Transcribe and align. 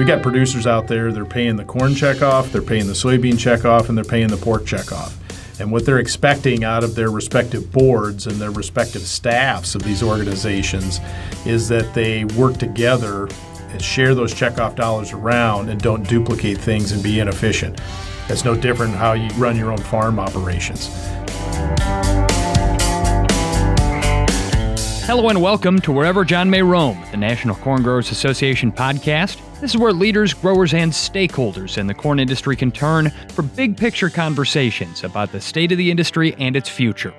We 0.00 0.06
got 0.06 0.22
producers 0.22 0.66
out 0.66 0.88
there, 0.88 1.12
they're 1.12 1.26
paying 1.26 1.56
the 1.56 1.64
corn 1.66 1.94
check 1.94 2.22
off, 2.22 2.50
they're 2.50 2.62
paying 2.62 2.86
the 2.86 2.94
soybean 2.94 3.38
check 3.38 3.66
off, 3.66 3.90
and 3.90 3.98
they're 3.98 4.02
paying 4.02 4.28
the 4.28 4.38
pork 4.38 4.64
check 4.64 4.92
off. 4.92 5.14
And 5.60 5.70
what 5.70 5.84
they're 5.84 5.98
expecting 5.98 6.64
out 6.64 6.82
of 6.82 6.94
their 6.94 7.10
respective 7.10 7.70
boards 7.70 8.26
and 8.26 8.36
their 8.36 8.50
respective 8.50 9.02
staffs 9.02 9.74
of 9.74 9.82
these 9.82 10.02
organizations 10.02 11.00
is 11.44 11.68
that 11.68 11.92
they 11.92 12.24
work 12.24 12.56
together 12.56 13.28
and 13.68 13.82
share 13.82 14.14
those 14.14 14.32
checkoff 14.32 14.74
dollars 14.74 15.12
around 15.12 15.68
and 15.68 15.78
don't 15.78 16.08
duplicate 16.08 16.56
things 16.56 16.92
and 16.92 17.02
be 17.02 17.20
inefficient. 17.20 17.78
That's 18.26 18.46
no 18.46 18.56
different 18.56 18.94
how 18.94 19.12
you 19.12 19.28
run 19.34 19.54
your 19.54 19.70
own 19.70 19.76
farm 19.76 20.18
operations. 20.18 20.88
Hello 25.04 25.28
and 25.28 25.42
welcome 25.42 25.78
to 25.82 25.92
Wherever 25.92 26.24
John 26.24 26.48
May 26.48 26.62
Roam, 26.62 26.98
the 27.10 27.18
National 27.18 27.54
Corn 27.56 27.82
Growers 27.82 28.10
Association 28.10 28.72
podcast. 28.72 29.38
This 29.60 29.74
is 29.74 29.76
where 29.76 29.92
leaders, 29.92 30.32
growers, 30.32 30.72
and 30.72 30.90
stakeholders 30.90 31.76
in 31.76 31.86
the 31.86 31.92
corn 31.92 32.18
industry 32.18 32.56
can 32.56 32.72
turn 32.72 33.10
for 33.28 33.42
big 33.42 33.76
picture 33.76 34.08
conversations 34.08 35.04
about 35.04 35.32
the 35.32 35.40
state 35.40 35.70
of 35.70 35.76
the 35.76 35.90
industry 35.90 36.34
and 36.38 36.56
its 36.56 36.70
future. 36.70 37.12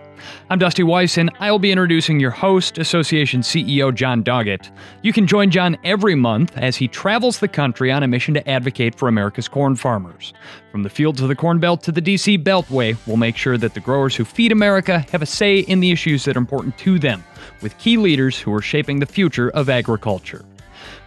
I'm 0.50 0.58
Dusty 0.58 0.82
Weiss, 0.82 1.20
and 1.20 1.30
I'll 1.40 1.60
be 1.60 1.72
introducing 1.72 2.20
your 2.20 2.32
host, 2.32 2.80
Association 2.80 3.42
CEO 3.42 3.94
John 3.94 4.24
Doggett. 4.24 4.72
You 5.04 5.14
can 5.14 5.28
join 5.28 5.52
John 5.52 5.78
every 5.84 6.16
month 6.16 6.58
as 6.58 6.76
he 6.76 6.88
travels 6.88 7.38
the 7.38 7.48
country 7.48 7.92
on 7.92 8.02
a 8.02 8.08
mission 8.08 8.34
to 8.34 8.50
advocate 8.50 8.96
for 8.96 9.08
America's 9.08 9.48
corn 9.48 9.76
farmers. 9.76 10.34
From 10.72 10.82
the 10.82 10.90
fields 10.90 11.22
of 11.22 11.28
the 11.28 11.36
Corn 11.36 11.60
Belt 11.60 11.84
to 11.84 11.92
the 11.92 12.02
DC 12.02 12.44
Beltway, 12.44 12.98
we'll 13.06 13.18
make 13.18 13.38
sure 13.38 13.60
that 13.60 13.76
the 13.76 13.80
growers 13.80 14.16
who 14.16 14.26
feed 14.26 14.52
America 14.52 15.06
have 15.12 15.22
a 15.22 15.28
say 15.28 15.60
in 15.60 15.80
the 15.80 15.92
issues 15.92 16.26
that 16.26 16.36
are 16.36 16.40
important 16.40 16.76
to 16.80 16.98
them, 16.98 17.24
with 17.62 17.78
key 17.78 17.98
leaders 17.98 18.40
who 18.40 18.52
are 18.52 18.64
shaping 18.64 18.98
the 18.98 19.06
future 19.06 19.52
of 19.52 19.70
agriculture. 19.70 20.44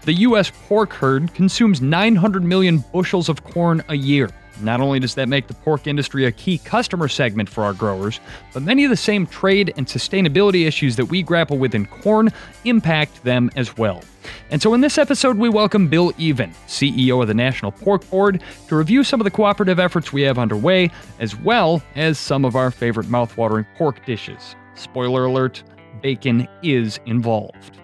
The 0.03 0.15
U.S. 0.15 0.51
pork 0.69 0.93
herd 0.93 1.33
consumes 1.35 1.81
900 1.81 2.45
million 2.45 2.85
bushels 2.93 3.29
of 3.29 3.45
corn 3.45 3.83
a 3.89 3.97
year. 3.97 4.31
Not 4.61 4.81
only 4.81 5.01
does 5.01 5.15
that 5.17 5.29
make 5.29 5.49
the 5.49 5.55
pork 5.55 5.87
industry 5.87 6.27
a 6.27 6.33
key 6.33 6.59
customer 6.59 7.09
segment 7.09 7.49
for 7.49 7.65
our 7.65 7.73
growers, 7.73 8.21
but 8.53 8.63
many 8.63 8.85
of 8.85 8.91
the 8.91 8.97
same 8.97 9.27
trade 9.27 9.73
and 9.77 9.87
sustainability 9.87 10.67
issues 10.67 10.97
that 10.97 11.07
we 11.07 11.23
grapple 11.23 11.59
with 11.59 11.75
in 11.75 11.87
corn 11.87 12.31
impact 12.65 13.25
them 13.25 13.51
as 13.57 13.77
well. 13.77 14.03
And 14.51 14.63
so 14.63 14.73
in 14.75 14.81
this 14.81 14.97
episode, 14.97 15.39
we 15.39 15.49
welcome 15.49 15.89
Bill 15.89 16.13
Even, 16.19 16.51
CEO 16.69 17.21
of 17.21 17.29
the 17.29 17.35
National 17.35 17.73
Pork 17.73 18.09
Board, 18.11 18.43
to 18.69 18.77
review 18.77 19.03
some 19.03 19.21
of 19.21 19.25
the 19.25 19.31
cooperative 19.31 19.81
efforts 19.81 20.13
we 20.13 20.23
have 20.23 20.39
underway, 20.39 20.91
as 21.19 21.37
well 21.37 21.83
as 21.97 22.19
some 22.19 22.45
of 22.45 22.55
our 22.55 22.71
favorite 22.71 23.07
mouthwatering 23.07 23.67
pork 23.77 24.05
dishes. 24.07 24.55
Spoiler 24.75 25.25
alert 25.25 25.63
bacon 26.03 26.47
is 26.63 27.01
involved. 27.07 27.81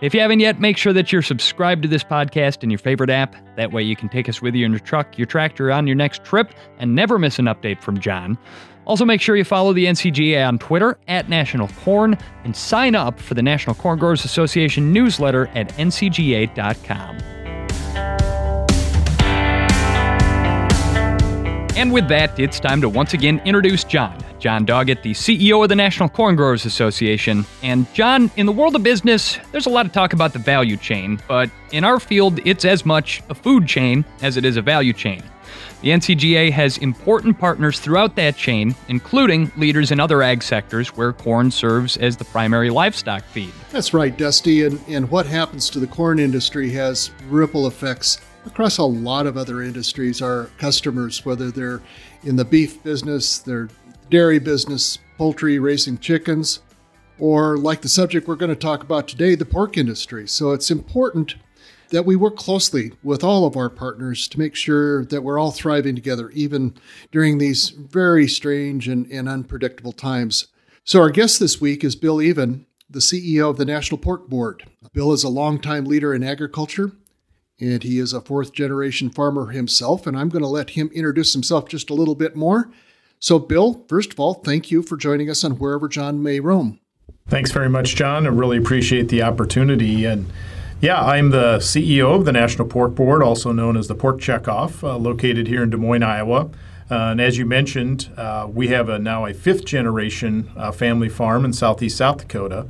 If 0.00 0.14
you 0.14 0.20
haven't 0.20 0.40
yet, 0.40 0.60
make 0.60 0.76
sure 0.76 0.92
that 0.92 1.12
you're 1.12 1.22
subscribed 1.22 1.82
to 1.82 1.88
this 1.88 2.04
podcast 2.04 2.62
in 2.62 2.70
your 2.70 2.78
favorite 2.78 3.10
app. 3.10 3.36
That 3.56 3.72
way 3.72 3.82
you 3.82 3.96
can 3.96 4.08
take 4.08 4.28
us 4.28 4.42
with 4.42 4.54
you 4.54 4.66
in 4.66 4.72
your 4.72 4.80
truck, 4.80 5.16
your 5.18 5.26
tractor, 5.26 5.70
on 5.70 5.86
your 5.86 5.96
next 5.96 6.24
trip, 6.24 6.52
and 6.78 6.94
never 6.94 7.18
miss 7.18 7.38
an 7.38 7.46
update 7.46 7.80
from 7.82 8.00
John. 8.00 8.38
Also, 8.84 9.04
make 9.04 9.20
sure 9.20 9.36
you 9.36 9.44
follow 9.44 9.72
the 9.72 9.86
NCGA 9.86 10.46
on 10.46 10.58
Twitter 10.58 10.98
at 11.06 11.28
National 11.28 11.68
Corn 11.68 12.18
and 12.44 12.56
sign 12.56 12.94
up 12.96 13.20
for 13.20 13.34
the 13.34 13.42
National 13.42 13.76
Corn 13.76 13.98
Growers 13.98 14.24
Association 14.24 14.92
newsletter 14.92 15.46
at 15.48 15.68
ncga.com. 15.74 17.18
And 21.74 21.90
with 21.90 22.06
that, 22.08 22.38
it's 22.38 22.60
time 22.60 22.82
to 22.82 22.88
once 22.88 23.14
again 23.14 23.40
introduce 23.46 23.82
John. 23.82 24.22
John 24.38 24.66
Doggett, 24.66 25.02
the 25.02 25.12
CEO 25.12 25.62
of 25.62 25.70
the 25.70 25.74
National 25.74 26.06
Corn 26.06 26.36
Growers 26.36 26.66
Association. 26.66 27.46
And 27.62 27.92
John, 27.94 28.30
in 28.36 28.44
the 28.44 28.52
world 28.52 28.76
of 28.76 28.82
business, 28.82 29.38
there's 29.52 29.64
a 29.64 29.70
lot 29.70 29.86
of 29.86 29.92
talk 29.92 30.12
about 30.12 30.34
the 30.34 30.38
value 30.38 30.76
chain, 30.76 31.18
but 31.26 31.48
in 31.70 31.82
our 31.82 31.98
field, 31.98 32.40
it's 32.46 32.66
as 32.66 32.84
much 32.84 33.22
a 33.30 33.34
food 33.34 33.66
chain 33.66 34.04
as 34.20 34.36
it 34.36 34.44
is 34.44 34.58
a 34.58 34.62
value 34.62 34.92
chain. 34.92 35.22
The 35.80 35.88
NCGA 35.88 36.52
has 36.52 36.76
important 36.78 37.38
partners 37.38 37.80
throughout 37.80 38.16
that 38.16 38.36
chain, 38.36 38.74
including 38.88 39.50
leaders 39.56 39.90
in 39.90 39.98
other 39.98 40.22
ag 40.22 40.42
sectors 40.42 40.94
where 40.96 41.12
corn 41.14 41.50
serves 41.50 41.96
as 41.96 42.18
the 42.18 42.24
primary 42.26 42.68
livestock 42.68 43.24
feed. 43.24 43.52
That's 43.70 43.94
right, 43.94 44.16
Dusty. 44.16 44.64
And, 44.64 44.78
and 44.88 45.10
what 45.10 45.24
happens 45.24 45.70
to 45.70 45.80
the 45.80 45.86
corn 45.86 46.18
industry 46.18 46.70
has 46.72 47.10
ripple 47.28 47.66
effects 47.66 48.20
across 48.46 48.78
a 48.78 48.84
lot 48.84 49.26
of 49.26 49.36
other 49.36 49.62
industries. 49.62 50.22
Our 50.22 50.46
customers, 50.58 51.24
whether 51.24 51.50
they're 51.50 51.82
in 52.24 52.36
the 52.36 52.44
beef 52.44 52.82
business, 52.82 53.38
their 53.38 53.68
dairy 54.10 54.38
business, 54.38 54.98
poultry, 55.16 55.58
raising 55.58 55.98
chickens, 55.98 56.60
or 57.18 57.56
like 57.56 57.82
the 57.82 57.88
subject 57.88 58.26
we're 58.26 58.36
going 58.36 58.50
to 58.50 58.56
talk 58.56 58.82
about 58.82 59.08
today, 59.08 59.34
the 59.34 59.44
pork 59.44 59.76
industry. 59.76 60.26
So 60.26 60.52
it's 60.52 60.70
important 60.70 61.36
that 61.90 62.06
we 62.06 62.16
work 62.16 62.36
closely 62.36 62.92
with 63.02 63.22
all 63.22 63.46
of 63.46 63.56
our 63.56 63.68
partners 63.68 64.26
to 64.26 64.38
make 64.38 64.54
sure 64.54 65.04
that 65.04 65.22
we're 65.22 65.38
all 65.38 65.50
thriving 65.50 65.94
together, 65.94 66.30
even 66.30 66.74
during 67.10 67.38
these 67.38 67.68
very 67.68 68.26
strange 68.26 68.88
and, 68.88 69.06
and 69.12 69.28
unpredictable 69.28 69.92
times. 69.92 70.48
So, 70.84 71.00
our 71.00 71.10
guest 71.10 71.38
this 71.38 71.60
week 71.60 71.84
is 71.84 71.94
Bill 71.94 72.20
Even, 72.20 72.66
the 72.90 72.98
CEO 72.98 73.50
of 73.50 73.58
the 73.58 73.66
National 73.66 73.98
Pork 73.98 74.28
Board. 74.28 74.64
Bill 74.92 75.12
is 75.12 75.22
a 75.22 75.28
longtime 75.28 75.84
leader 75.84 76.12
in 76.12 76.24
agriculture 76.24 76.92
and 77.60 77.82
he 77.82 77.98
is 77.98 78.12
a 78.12 78.20
fourth 78.20 78.52
generation 78.52 79.10
farmer 79.10 79.48
himself. 79.48 80.06
And 80.06 80.16
I'm 80.16 80.28
going 80.28 80.42
to 80.42 80.48
let 80.48 80.70
him 80.70 80.90
introduce 80.92 81.32
himself 81.32 81.68
just 81.68 81.90
a 81.90 81.94
little 81.94 82.14
bit 82.14 82.34
more. 82.34 82.70
So, 83.18 83.38
Bill, 83.38 83.84
first 83.88 84.12
of 84.12 84.20
all, 84.20 84.34
thank 84.34 84.70
you 84.70 84.82
for 84.82 84.96
joining 84.96 85.30
us 85.30 85.44
on 85.44 85.52
Wherever 85.52 85.88
John 85.88 86.22
May 86.22 86.40
Roam. 86.40 86.80
Thanks 87.28 87.52
very 87.52 87.68
much, 87.68 87.94
John. 87.94 88.26
I 88.26 88.30
really 88.30 88.58
appreciate 88.58 89.08
the 89.08 89.22
opportunity. 89.22 90.04
And 90.04 90.30
yeah, 90.80 91.00
I'm 91.00 91.30
the 91.30 91.58
CEO 91.58 92.16
of 92.16 92.24
the 92.24 92.32
National 92.32 92.66
Pork 92.66 92.96
Board, 92.96 93.22
also 93.22 93.52
known 93.52 93.76
as 93.76 93.86
the 93.86 93.94
Pork 93.94 94.18
Checkoff, 94.18 94.82
uh, 94.82 94.96
located 94.96 95.46
here 95.46 95.62
in 95.62 95.70
Des 95.70 95.76
Moines, 95.76 96.02
Iowa. 96.02 96.50
Uh, 96.90 97.12
and 97.12 97.20
as 97.20 97.38
you 97.38 97.46
mentioned, 97.46 98.10
uh, 98.16 98.48
we 98.52 98.68
have 98.68 98.88
a, 98.88 98.98
now 98.98 99.24
a 99.24 99.32
fifth 99.32 99.64
generation 99.64 100.50
uh, 100.56 100.72
family 100.72 101.08
farm 101.08 101.44
in 101.44 101.52
southeast 101.52 101.96
South 101.96 102.18
Dakota 102.18 102.66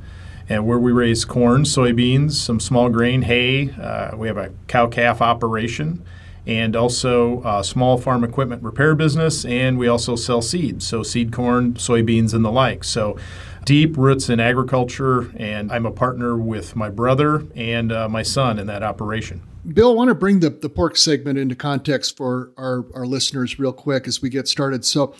and 0.52 0.66
where 0.66 0.78
we 0.78 0.92
raise 0.92 1.24
corn, 1.24 1.62
soybeans, 1.62 2.32
some 2.32 2.60
small 2.60 2.90
grain, 2.90 3.22
hay. 3.22 3.70
Uh, 3.70 4.14
we 4.14 4.28
have 4.28 4.36
a 4.36 4.50
cow 4.68 4.86
calf 4.86 5.22
operation 5.22 6.04
and 6.46 6.76
also 6.76 7.42
a 7.42 7.64
small 7.64 7.96
farm 7.96 8.22
equipment 8.22 8.62
repair 8.62 8.94
business, 8.94 9.46
and 9.46 9.78
we 9.78 9.88
also 9.88 10.14
sell 10.14 10.42
seeds, 10.42 10.86
so 10.86 11.02
seed 11.02 11.32
corn, 11.32 11.72
soybeans, 11.74 12.34
and 12.34 12.44
the 12.44 12.50
like. 12.50 12.84
So 12.84 13.16
deep 13.64 13.96
roots 13.96 14.28
in 14.28 14.41
agriculture, 14.41 15.32
and 15.38 15.72
I'm 15.72 15.86
a 15.86 15.91
partner 15.91 16.36
with 16.36 16.76
my 16.76 16.91
brother 16.91 17.46
and 17.56 17.91
uh, 17.91 18.08
my 18.10 18.22
son 18.22 18.58
in 18.58 18.66
that 18.66 18.82
operation. 18.82 19.41
Bill, 19.72 19.92
I 19.92 19.94
want 19.94 20.08
to 20.08 20.14
bring 20.14 20.41
the, 20.41 20.50
the 20.50 20.68
pork 20.68 20.98
segment 20.98 21.38
into 21.38 21.54
context 21.54 22.14
for 22.18 22.50
our, 22.58 22.84
our 22.94 23.06
listeners 23.06 23.58
real 23.58 23.72
quick 23.72 24.06
as 24.06 24.20
we 24.20 24.28
get 24.28 24.48
started. 24.48 24.84
So, 24.84 25.14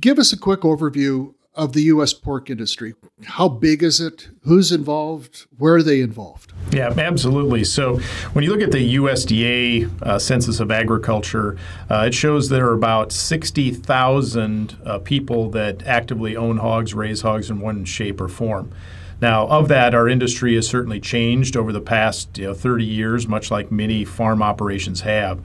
give 0.00 0.18
us 0.18 0.32
a 0.32 0.36
quick 0.36 0.60
overview 0.60 1.32
of 1.56 1.72
the 1.72 1.82
U.S. 1.84 2.12
pork 2.12 2.50
industry. 2.50 2.94
How 3.24 3.48
big 3.48 3.82
is 3.82 4.00
it? 4.00 4.28
Who's 4.42 4.70
involved? 4.70 5.46
Where 5.56 5.76
are 5.76 5.82
they 5.82 6.02
involved? 6.02 6.52
Yeah, 6.70 6.92
absolutely. 6.96 7.64
So 7.64 7.98
when 8.34 8.44
you 8.44 8.50
look 8.50 8.60
at 8.60 8.72
the 8.72 8.96
USDA 8.96 10.02
uh, 10.02 10.18
Census 10.18 10.60
of 10.60 10.70
Agriculture, 10.70 11.56
uh, 11.90 12.04
it 12.08 12.14
shows 12.14 12.50
there 12.50 12.68
are 12.68 12.74
about 12.74 13.10
60,000 13.10 14.76
uh, 14.84 14.98
people 14.98 15.50
that 15.50 15.82
actively 15.86 16.36
own 16.36 16.58
hogs, 16.58 16.92
raise 16.92 17.22
hogs 17.22 17.48
in 17.48 17.60
one 17.60 17.86
shape 17.86 18.20
or 18.20 18.28
form. 18.28 18.70
Now, 19.18 19.46
of 19.46 19.68
that, 19.68 19.94
our 19.94 20.08
industry 20.08 20.56
has 20.56 20.68
certainly 20.68 21.00
changed 21.00 21.56
over 21.56 21.72
the 21.72 21.80
past 21.80 22.36
you 22.36 22.48
know, 22.48 22.54
30 22.54 22.84
years, 22.84 23.26
much 23.26 23.50
like 23.50 23.72
many 23.72 24.04
farm 24.04 24.42
operations 24.42 25.00
have. 25.00 25.40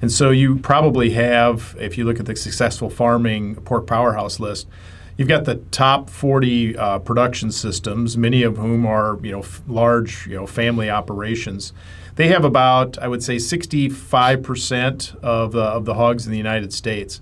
And 0.00 0.12
so 0.12 0.30
you 0.30 0.58
probably 0.58 1.10
have, 1.10 1.74
if 1.80 1.98
you 1.98 2.04
look 2.04 2.20
at 2.20 2.26
the 2.26 2.36
successful 2.36 2.88
farming 2.88 3.56
pork 3.56 3.86
powerhouse 3.86 4.38
list, 4.38 4.68
You've 5.16 5.28
got 5.28 5.46
the 5.46 5.56
top 5.70 6.10
40 6.10 6.76
uh, 6.76 6.98
production 6.98 7.50
systems, 7.50 8.18
many 8.18 8.42
of 8.42 8.58
whom 8.58 8.84
are 8.84 9.18
you 9.22 9.32
know 9.32 9.38
f- 9.40 9.62
large 9.66 10.26
you 10.26 10.36
know 10.36 10.46
family 10.46 10.90
operations. 10.90 11.72
They 12.16 12.28
have 12.28 12.44
about 12.44 12.98
I 12.98 13.08
would 13.08 13.22
say 13.22 13.36
65% 13.36 15.16
of 15.16 15.52
the, 15.52 15.62
of 15.62 15.84
the 15.86 15.94
hogs 15.94 16.26
in 16.26 16.32
the 16.32 16.38
United 16.38 16.72
States. 16.72 17.20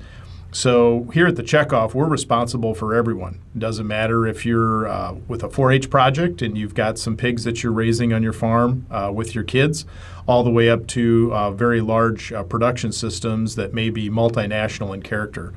So 0.50 1.08
here 1.12 1.26
at 1.26 1.34
the 1.34 1.42
checkoff, 1.42 1.94
we're 1.94 2.06
responsible 2.06 2.74
for 2.74 2.94
everyone. 2.94 3.40
It 3.56 3.58
doesn't 3.58 3.88
matter 3.88 4.24
if 4.24 4.46
you're 4.46 4.86
uh, 4.86 5.14
with 5.26 5.42
a 5.42 5.48
4-H 5.48 5.90
project 5.90 6.42
and 6.42 6.56
you've 6.56 6.76
got 6.76 6.96
some 6.96 7.16
pigs 7.16 7.42
that 7.42 7.64
you're 7.64 7.72
raising 7.72 8.12
on 8.12 8.22
your 8.22 8.32
farm 8.32 8.86
uh, 8.88 9.10
with 9.12 9.34
your 9.34 9.42
kids, 9.42 9.84
all 10.28 10.44
the 10.44 10.52
way 10.52 10.70
up 10.70 10.86
to 10.88 11.32
uh, 11.34 11.50
very 11.50 11.80
large 11.80 12.32
uh, 12.32 12.44
production 12.44 12.92
systems 12.92 13.56
that 13.56 13.74
may 13.74 13.90
be 13.90 14.08
multinational 14.08 14.94
in 14.94 15.02
character. 15.02 15.52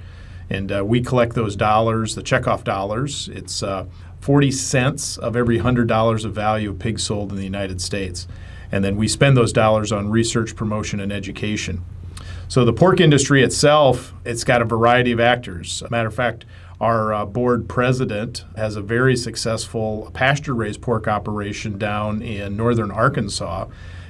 And 0.50 0.72
uh, 0.72 0.86
we 0.86 1.02
collect 1.02 1.34
those 1.34 1.56
dollars, 1.56 2.16
the 2.16 2.22
checkoff 2.22 2.64
dollars. 2.64 3.30
It's 3.30 3.62
uh, 3.62 3.86
40 4.22 4.52
cents 4.52 5.18
of 5.18 5.36
every 5.36 5.60
$100 5.60 6.26
of 6.26 6.34
value 6.34 6.70
of 6.72 6.80
pigs 6.80 7.04
sold 7.04 7.32
in 7.32 7.38
the 7.38 7.44
United 7.44 7.82
States. 7.82 8.28
And 8.72 8.84
then 8.84 8.98
we 8.98 9.08
spend 9.08 9.38
those 9.38 9.54
dollars 9.54 9.92
on 9.92 10.10
research, 10.10 10.56
promotion, 10.56 11.00
and 11.00 11.12
education. 11.12 11.84
So 12.50 12.64
the 12.64 12.74
pork 12.74 13.00
industry 13.00 13.44
itself, 13.44 14.14
it's 14.26 14.44
got 14.44 14.62
a 14.62 14.66
variety 14.66 15.12
of 15.12 15.20
actors. 15.20 15.84
Matter 15.90 16.08
of 16.08 16.16
fact, 16.16 16.46
our 16.80 17.14
uh, 17.14 17.26
board 17.26 17.68
president 17.68 18.46
has 18.56 18.76
a 18.76 18.82
very 18.82 19.18
successful 19.18 20.12
pasture 20.14 20.54
raised 20.54 20.82
pork 20.82 21.08
operation 21.08 21.78
down 21.78 22.22
in 22.22 22.56
northern 22.56 22.92
Arkansas 22.92 23.66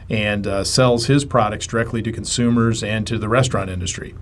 and 0.09 0.45
uh, 0.45 0.63
sells 0.63 1.07
his 1.07 1.25
products 1.25 1.65
directly 1.67 2.01
to 2.01 2.11
consumers 2.11 2.83
and 2.83 3.07
to 3.07 3.17
the 3.17 3.29
restaurant 3.29 3.69
industry. 3.69 4.15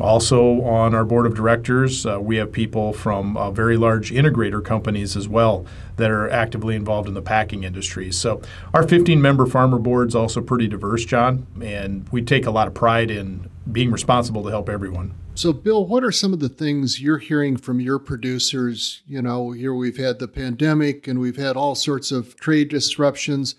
Also, 0.00 0.60
on 0.62 0.94
our 0.94 1.04
board 1.04 1.24
of 1.24 1.34
directors, 1.34 2.04
uh, 2.04 2.20
we 2.20 2.36
have 2.36 2.52
people 2.52 2.92
from 2.92 3.36
uh, 3.36 3.50
very 3.50 3.76
large 3.76 4.10
integrator 4.10 4.62
companies 4.62 5.16
as 5.16 5.26
well 5.26 5.64
that 5.96 6.10
are 6.10 6.28
actively 6.28 6.76
involved 6.76 7.08
in 7.08 7.14
the 7.14 7.22
packing 7.22 7.64
industry. 7.64 8.12
So, 8.12 8.42
our 8.74 8.86
15 8.86 9.22
member 9.22 9.46
farmer 9.46 9.78
board 9.78 10.08
is 10.08 10.14
also 10.14 10.42
pretty 10.42 10.68
diverse, 10.68 11.04
John, 11.06 11.46
and 11.62 12.06
we 12.10 12.20
take 12.20 12.44
a 12.44 12.50
lot 12.50 12.68
of 12.68 12.74
pride 12.74 13.10
in 13.10 13.48
being 13.70 13.90
responsible 13.90 14.42
to 14.42 14.50
help 14.50 14.68
everyone. 14.68 15.14
So, 15.34 15.52
Bill, 15.52 15.86
what 15.86 16.04
are 16.04 16.12
some 16.12 16.32
of 16.32 16.40
the 16.40 16.48
things 16.48 17.00
you're 17.00 17.18
hearing 17.18 17.56
from 17.56 17.80
your 17.80 17.98
producers? 17.98 19.02
You 19.06 19.20
know, 19.20 19.50
here 19.50 19.74
we've 19.74 19.98
had 19.98 20.18
the 20.18 20.28
pandemic 20.28 21.06
and 21.08 21.18
we've 21.18 21.36
had 21.36 21.56
all 21.56 21.74
sorts 21.74 22.10
of 22.10 22.36
trade 22.36 22.68
disruptions. 22.68 23.54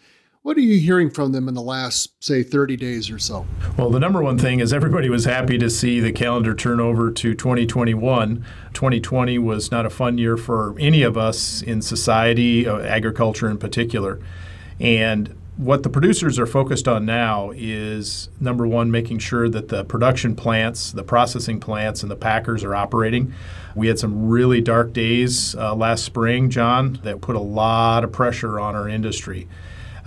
What 0.47 0.55
are 0.55 0.61
you 0.61 0.79
hearing 0.79 1.09
from 1.09 1.33
them 1.33 1.49
in 1.49 1.55
the 1.55 1.61
last, 1.61 2.23
say, 2.23 2.41
30 2.41 2.77
days 2.77 3.09
or 3.09 3.19
so? 3.19 3.45
Well, 3.77 3.89
the 3.89 3.99
number 3.99 4.23
one 4.23 4.37
thing 4.37 4.61
is 4.61 4.71
everybody 4.71 5.09
was 5.09 5.25
happy 5.25 5.57
to 5.57 5.69
see 5.69 5.99
the 5.99 6.13
calendar 6.13 6.55
turn 6.55 6.79
over 6.79 7.11
to 7.11 7.35
2021. 7.35 8.45
2020 8.73 9.39
was 9.39 9.71
not 9.71 9.85
a 9.85 9.89
fun 9.89 10.17
year 10.17 10.37
for 10.37 10.73
any 10.79 11.03
of 11.03 11.17
us 11.17 11.61
in 11.61 11.81
society, 11.81 12.65
uh, 12.65 12.79
agriculture 12.79 13.49
in 13.49 13.57
particular. 13.57 14.21
And 14.79 15.35
what 15.57 15.83
the 15.83 15.89
producers 15.89 16.39
are 16.39 16.45
focused 16.45 16.87
on 16.87 17.05
now 17.05 17.51
is 17.53 18.29
number 18.39 18.65
one, 18.65 18.89
making 18.89 19.19
sure 19.19 19.49
that 19.49 19.67
the 19.67 19.83
production 19.83 20.33
plants, 20.33 20.93
the 20.93 21.03
processing 21.03 21.59
plants, 21.59 22.03
and 22.03 22.09
the 22.09 22.15
packers 22.15 22.63
are 22.63 22.73
operating. 22.73 23.33
We 23.75 23.87
had 23.87 23.99
some 23.99 24.29
really 24.29 24.61
dark 24.61 24.93
days 24.93 25.55
uh, 25.55 25.75
last 25.75 26.05
spring, 26.05 26.49
John, 26.49 27.01
that 27.03 27.19
put 27.19 27.35
a 27.35 27.41
lot 27.41 28.05
of 28.05 28.13
pressure 28.13 28.61
on 28.61 28.77
our 28.77 28.87
industry. 28.87 29.49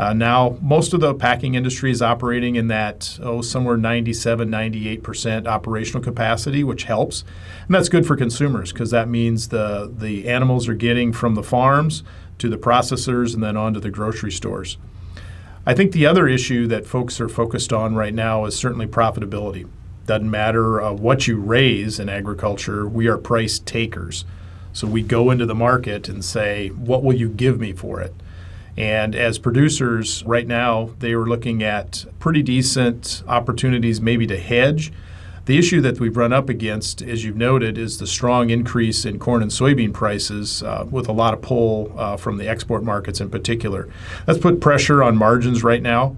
Uh, 0.00 0.14
now, 0.14 0.56
most 0.62 0.94
of 0.94 1.00
the 1.00 1.14
packing 1.14 1.54
industry 1.54 1.90
is 1.90 2.00
operating 2.00 2.56
in 2.56 2.68
that, 2.68 3.18
oh, 3.22 3.42
somewhere 3.42 3.76
97, 3.76 4.48
98% 4.48 5.46
operational 5.46 6.02
capacity, 6.02 6.64
which 6.64 6.84
helps. 6.84 7.22
And 7.66 7.74
that's 7.74 7.90
good 7.90 8.06
for 8.06 8.16
consumers 8.16 8.72
because 8.72 8.90
that 8.92 9.10
means 9.10 9.48
the, 9.48 9.92
the 9.94 10.26
animals 10.26 10.68
are 10.68 10.74
getting 10.74 11.12
from 11.12 11.34
the 11.34 11.42
farms 11.42 12.02
to 12.38 12.48
the 12.48 12.56
processors 12.56 13.34
and 13.34 13.42
then 13.42 13.58
on 13.58 13.74
to 13.74 13.80
the 13.80 13.90
grocery 13.90 14.32
stores. 14.32 14.78
I 15.66 15.74
think 15.74 15.92
the 15.92 16.06
other 16.06 16.26
issue 16.26 16.66
that 16.68 16.86
folks 16.86 17.20
are 17.20 17.28
focused 17.28 17.70
on 17.70 17.94
right 17.94 18.14
now 18.14 18.46
is 18.46 18.56
certainly 18.56 18.86
profitability. 18.86 19.68
Doesn't 20.06 20.30
matter 20.30 20.80
uh, 20.80 20.92
what 20.92 21.26
you 21.26 21.38
raise 21.38 22.00
in 22.00 22.08
agriculture, 22.08 22.88
we 22.88 23.06
are 23.06 23.18
price 23.18 23.58
takers. 23.58 24.24
So 24.72 24.86
we 24.86 25.02
go 25.02 25.30
into 25.30 25.44
the 25.44 25.54
market 25.54 26.08
and 26.08 26.24
say, 26.24 26.68
what 26.68 27.02
will 27.02 27.16
you 27.16 27.28
give 27.28 27.60
me 27.60 27.74
for 27.74 28.00
it? 28.00 28.14
And 28.76 29.14
as 29.14 29.38
producers, 29.38 30.24
right 30.24 30.46
now, 30.46 30.90
they 31.00 31.12
are 31.12 31.26
looking 31.26 31.62
at 31.62 32.06
pretty 32.18 32.42
decent 32.42 33.22
opportunities 33.26 34.00
maybe 34.00 34.26
to 34.26 34.38
hedge. 34.38 34.92
The 35.46 35.58
issue 35.58 35.80
that 35.80 35.98
we've 35.98 36.16
run 36.16 36.32
up 36.32 36.48
against, 36.48 37.02
as 37.02 37.24
you've 37.24 37.36
noted, 37.36 37.76
is 37.76 37.98
the 37.98 38.06
strong 38.06 38.50
increase 38.50 39.04
in 39.04 39.18
corn 39.18 39.42
and 39.42 39.50
soybean 39.50 39.92
prices 39.92 40.62
uh, 40.62 40.86
with 40.88 41.08
a 41.08 41.12
lot 41.12 41.34
of 41.34 41.42
pull 41.42 41.92
uh, 41.98 42.16
from 42.16 42.36
the 42.36 42.48
export 42.48 42.84
markets 42.84 43.20
in 43.20 43.30
particular. 43.30 43.88
That's 44.26 44.38
put 44.38 44.60
pressure 44.60 45.02
on 45.02 45.16
margins 45.16 45.64
right 45.64 45.82
now. 45.82 46.16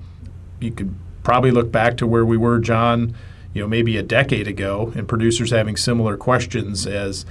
You 0.61 0.73
could 0.73 0.95
probably 1.23 1.51
look 1.51 1.73
back 1.73 1.97
to 1.99 2.07
where 2.07 2.27
we 2.27 2.37
were, 2.37 2.59
John, 2.59 3.15
you 3.55 3.63
know, 3.63 3.69
maybe 3.69 3.97
a 3.97 4.03
decade 4.03 4.49
ago, 4.49 4.93
and 4.95 5.09
producers 5.09 5.51
having 5.51 5.77
similar 5.77 6.17
questions 6.17 6.87
as 6.87 7.25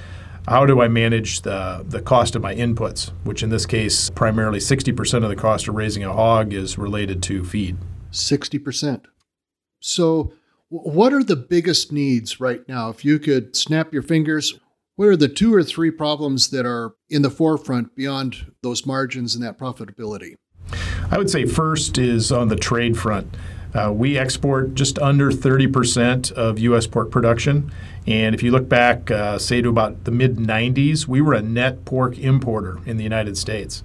how 0.47 0.65
do 0.65 0.81
I 0.81 0.87
manage 0.87 1.41
the, 1.41 1.85
the 1.87 2.01
cost 2.01 2.35
of 2.35 2.41
my 2.41 2.55
inputs, 2.55 3.11
which 3.23 3.43
in 3.43 3.49
this 3.49 3.65
case, 3.65 4.09
primarily 4.09 4.59
60% 4.59 5.23
of 5.23 5.29
the 5.29 5.35
cost 5.35 5.67
of 5.67 5.75
raising 5.75 6.03
a 6.03 6.13
hog 6.13 6.53
is 6.53 6.77
related 6.77 7.21
to 7.23 7.43
feed. 7.43 7.77
60%. 8.11 9.05
So, 9.79 10.33
what 10.69 11.11
are 11.11 11.23
the 11.23 11.35
biggest 11.35 11.91
needs 11.91 12.39
right 12.39 12.61
now? 12.67 12.89
If 12.89 13.03
you 13.03 13.19
could 13.19 13.55
snap 13.55 13.91
your 13.91 14.03
fingers, 14.03 14.57
what 14.95 15.09
are 15.09 15.17
the 15.17 15.27
two 15.27 15.53
or 15.53 15.63
three 15.63 15.91
problems 15.91 16.49
that 16.51 16.65
are 16.65 16.93
in 17.09 17.23
the 17.23 17.29
forefront 17.29 17.95
beyond 17.95 18.53
those 18.61 18.85
margins 18.85 19.35
and 19.35 19.43
that 19.43 19.57
profitability? 19.57 20.35
I 21.09 21.17
would 21.17 21.29
say 21.29 21.45
first 21.45 21.97
is 21.97 22.31
on 22.31 22.47
the 22.47 22.55
trade 22.55 22.97
front. 22.97 23.35
Uh, 23.73 23.91
we 23.91 24.17
export 24.17 24.75
just 24.75 24.99
under 24.99 25.31
30% 25.31 26.31
of 26.33 26.59
U.S. 26.59 26.87
pork 26.87 27.09
production. 27.09 27.71
And 28.05 28.35
if 28.35 28.43
you 28.43 28.51
look 28.51 28.67
back, 28.67 29.09
uh, 29.09 29.37
say, 29.37 29.61
to 29.61 29.69
about 29.69 30.03
the 30.03 30.11
mid 30.11 30.37
90s, 30.37 31.07
we 31.07 31.21
were 31.21 31.33
a 31.33 31.41
net 31.41 31.85
pork 31.85 32.17
importer 32.17 32.79
in 32.85 32.97
the 32.97 33.03
United 33.03 33.37
States. 33.37 33.83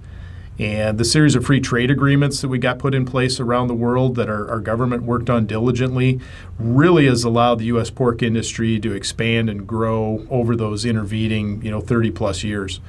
And 0.59 0.97
the 0.97 1.05
series 1.05 1.35
of 1.35 1.45
free 1.45 1.59
trade 1.59 1.91
agreements 1.91 2.41
that 2.41 2.47
we 2.47 2.57
got 2.57 2.79
put 2.79 2.95
in 2.95 3.05
place 3.05 3.39
around 3.39 3.67
the 3.67 3.75
world 3.75 4.15
that 4.15 4.27
our, 4.27 4.49
our 4.49 4.59
government 4.59 5.03
worked 5.03 5.29
on 5.29 5.45
diligently 5.45 6.19
really 6.57 7.05
has 7.05 7.23
allowed 7.23 7.59
the 7.59 7.65
U.S. 7.65 7.91
pork 7.91 8.23
industry 8.23 8.79
to 8.79 8.93
expand 8.93 9.51
and 9.51 9.67
grow 9.67 10.25
over 10.31 10.55
those 10.55 10.83
intervening, 10.83 11.61
you 11.61 11.69
know, 11.69 11.79
30 11.79 12.09
plus 12.11 12.43
years. 12.43 12.79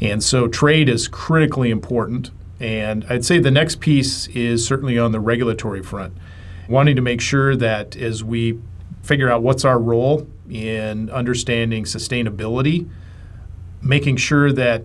And 0.00 0.24
so 0.24 0.48
trade 0.48 0.88
is 0.88 1.06
critically 1.06 1.70
important. 1.70 2.30
And 2.58 3.04
I'd 3.10 3.26
say 3.26 3.38
the 3.38 3.50
next 3.50 3.80
piece 3.80 4.28
is 4.28 4.66
certainly 4.66 4.98
on 4.98 5.12
the 5.12 5.20
regulatory 5.20 5.82
front 5.82 6.14
wanting 6.72 6.96
to 6.96 7.02
make 7.02 7.20
sure 7.20 7.54
that 7.54 7.94
as 7.96 8.24
we 8.24 8.58
figure 9.02 9.30
out 9.30 9.42
what's 9.42 9.64
our 9.64 9.78
role 9.78 10.26
in 10.48 11.10
understanding 11.10 11.84
sustainability, 11.84 12.88
making 13.82 14.16
sure 14.16 14.50
that 14.52 14.84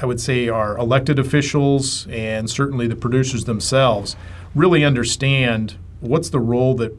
I 0.00 0.06
would 0.06 0.20
say 0.20 0.48
our 0.48 0.76
elected 0.78 1.18
officials 1.18 2.06
and 2.08 2.48
certainly 2.48 2.86
the 2.86 2.96
producers 2.96 3.44
themselves 3.44 4.16
really 4.54 4.84
understand 4.84 5.76
what's 6.00 6.30
the 6.30 6.40
role 6.40 6.74
that 6.76 6.96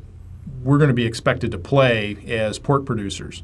we're 0.63 0.77
going 0.77 0.89
to 0.89 0.93
be 0.93 1.05
expected 1.05 1.49
to 1.51 1.57
play 1.57 2.17
as 2.27 2.59
pork 2.59 2.85
producers. 2.85 3.41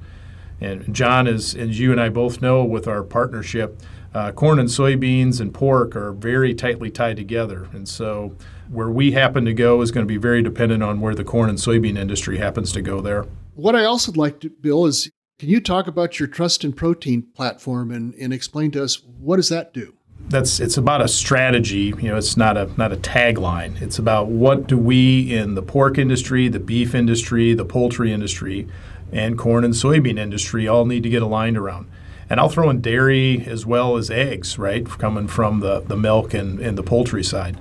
And 0.62 0.94
John, 0.94 1.28
as, 1.28 1.56
as 1.56 1.80
you 1.80 1.92
and 1.92 2.00
I 2.00 2.10
both 2.10 2.42
know 2.42 2.64
with 2.64 2.88
our 2.88 3.02
partnership, 3.02 3.82
uh, 4.14 4.32
corn 4.34 4.60
and 4.60 4.70
soybeans 4.70 5.42
and 5.42 5.54
pork 5.54 5.96
are 5.96 6.12
very 6.12 6.54
tightly 6.54 6.92
tied 6.92 7.18
together. 7.18 7.70
And 7.74 7.88
so 7.88 8.36
where 8.70 8.90
we 8.90 9.12
happen 9.12 9.46
to 9.46 9.54
go 9.54 9.82
is 9.82 9.92
going 9.92 10.06
to 10.06 10.12
be 10.12 10.18
very 10.18 10.42
dependent 10.42 10.84
on 10.84 11.02
where 11.02 11.16
the 11.16 11.24
corn 11.24 11.50
and 11.50 11.58
soybean 11.58 11.98
industry 11.98 12.38
happens 12.38 12.72
to 12.74 12.82
go 12.82 13.02
there. 13.02 13.26
What 13.56 13.76
I 13.76 13.86
also 13.86 14.12
would 14.12 14.18
like 14.18 14.40
to, 14.42 14.50
Bill, 14.50 14.86
is 14.86 15.10
can 15.38 15.50
you 15.50 15.60
talk 15.60 15.88
about 15.88 16.20
your 16.20 16.28
trust 16.28 16.64
and 16.64 16.76
protein 16.76 17.28
platform 17.36 17.92
and, 17.92 18.14
and 18.16 18.34
explain 18.34 18.72
to 18.72 18.84
us 18.84 19.02
what 19.04 19.36
does 19.36 19.50
that 19.50 19.74
do? 19.74 19.94
That's 20.28 20.60
it's 20.60 20.78
about 20.78 21.02
a 21.02 21.08
strategy. 21.08 21.94
You 21.98 22.10
know, 22.10 22.18
it's 22.18 22.38
not 22.38 22.58
a 22.58 22.72
not 22.78 22.92
a 22.92 22.98
tagline. 22.98 23.82
It's 23.82 24.00
about 24.00 24.28
what 24.28 24.66
do 24.68 24.78
we 24.78 25.36
in 25.36 25.56
the 25.56 25.62
pork 25.62 25.98
industry, 25.98 26.48
the 26.48 26.60
beef 26.60 26.96
industry, 26.96 27.54
the 27.54 27.66
poultry 27.66 28.12
industry, 28.12 28.68
and 29.12 29.38
corn 29.38 29.64
and 29.64 29.74
soybean 29.74 30.18
industry 30.18 30.68
all 30.68 30.86
need 30.86 31.04
to 31.04 31.10
get 31.10 31.22
aligned 31.22 31.58
around. 31.58 31.88
And 32.30 32.40
I'll 32.40 32.50
throw 32.50 32.70
in 32.70 32.82
dairy 32.82 33.46
as 33.46 33.66
well 33.68 33.98
as 33.98 34.10
eggs, 34.10 34.58
right, 34.58 34.88
coming 34.88 35.28
from 35.28 35.60
the, 35.60 35.82
the 35.82 35.96
milk 35.96 36.34
and, 36.34 36.60
and 36.60 36.76
the 36.76 36.82
poultry 36.82 37.24
side 37.24 37.60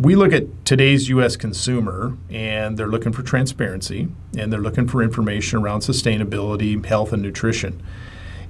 we 0.00 0.16
look 0.16 0.32
at 0.32 0.64
today's 0.64 1.08
U.S. 1.10 1.36
consumer 1.36 2.16
and 2.30 2.78
they're 2.78 2.88
looking 2.88 3.12
for 3.12 3.22
transparency 3.22 4.08
and 4.36 4.52
they're 4.52 4.60
looking 4.60 4.88
for 4.88 5.02
information 5.02 5.58
around 5.58 5.80
sustainability, 5.80 6.84
health, 6.84 7.12
and 7.12 7.22
nutrition. 7.22 7.82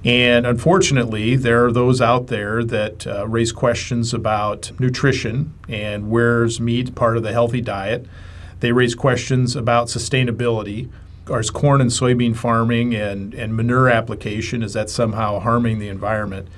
And 0.05 0.47
unfortunately, 0.47 1.37
there 1.37 1.65
are 1.67 1.73
those 1.73 2.01
out 2.01 2.27
there 2.27 2.65
that 2.65 3.07
uh, 3.07 3.27
raise 3.29 3.53
questions 3.53 4.13
about 4.13 4.73
nutrition 4.81 5.55
and 5.69 6.11
where's 6.11 6.61
meat 6.61 6.95
part 6.95 7.17
of 7.17 7.23
the 7.23 7.33
healthy 7.33 7.61
diet. 7.61 8.07
They 8.61 8.73
raise 8.73 8.95
questions 8.95 9.55
about 9.55 9.89
sustainability. 9.89 10.91
Is 11.29 11.51
corn 11.51 11.81
and 11.81 11.91
soybean 11.91 12.35
farming 12.35 12.95
and, 12.97 13.33
and 13.33 13.57
manure 13.57 13.89
application, 13.89 14.63
is 14.63 14.73
that 14.73 14.91
somehow 14.91 15.39
harming 15.39 15.79
the 15.79 15.89
environment? 15.89 16.49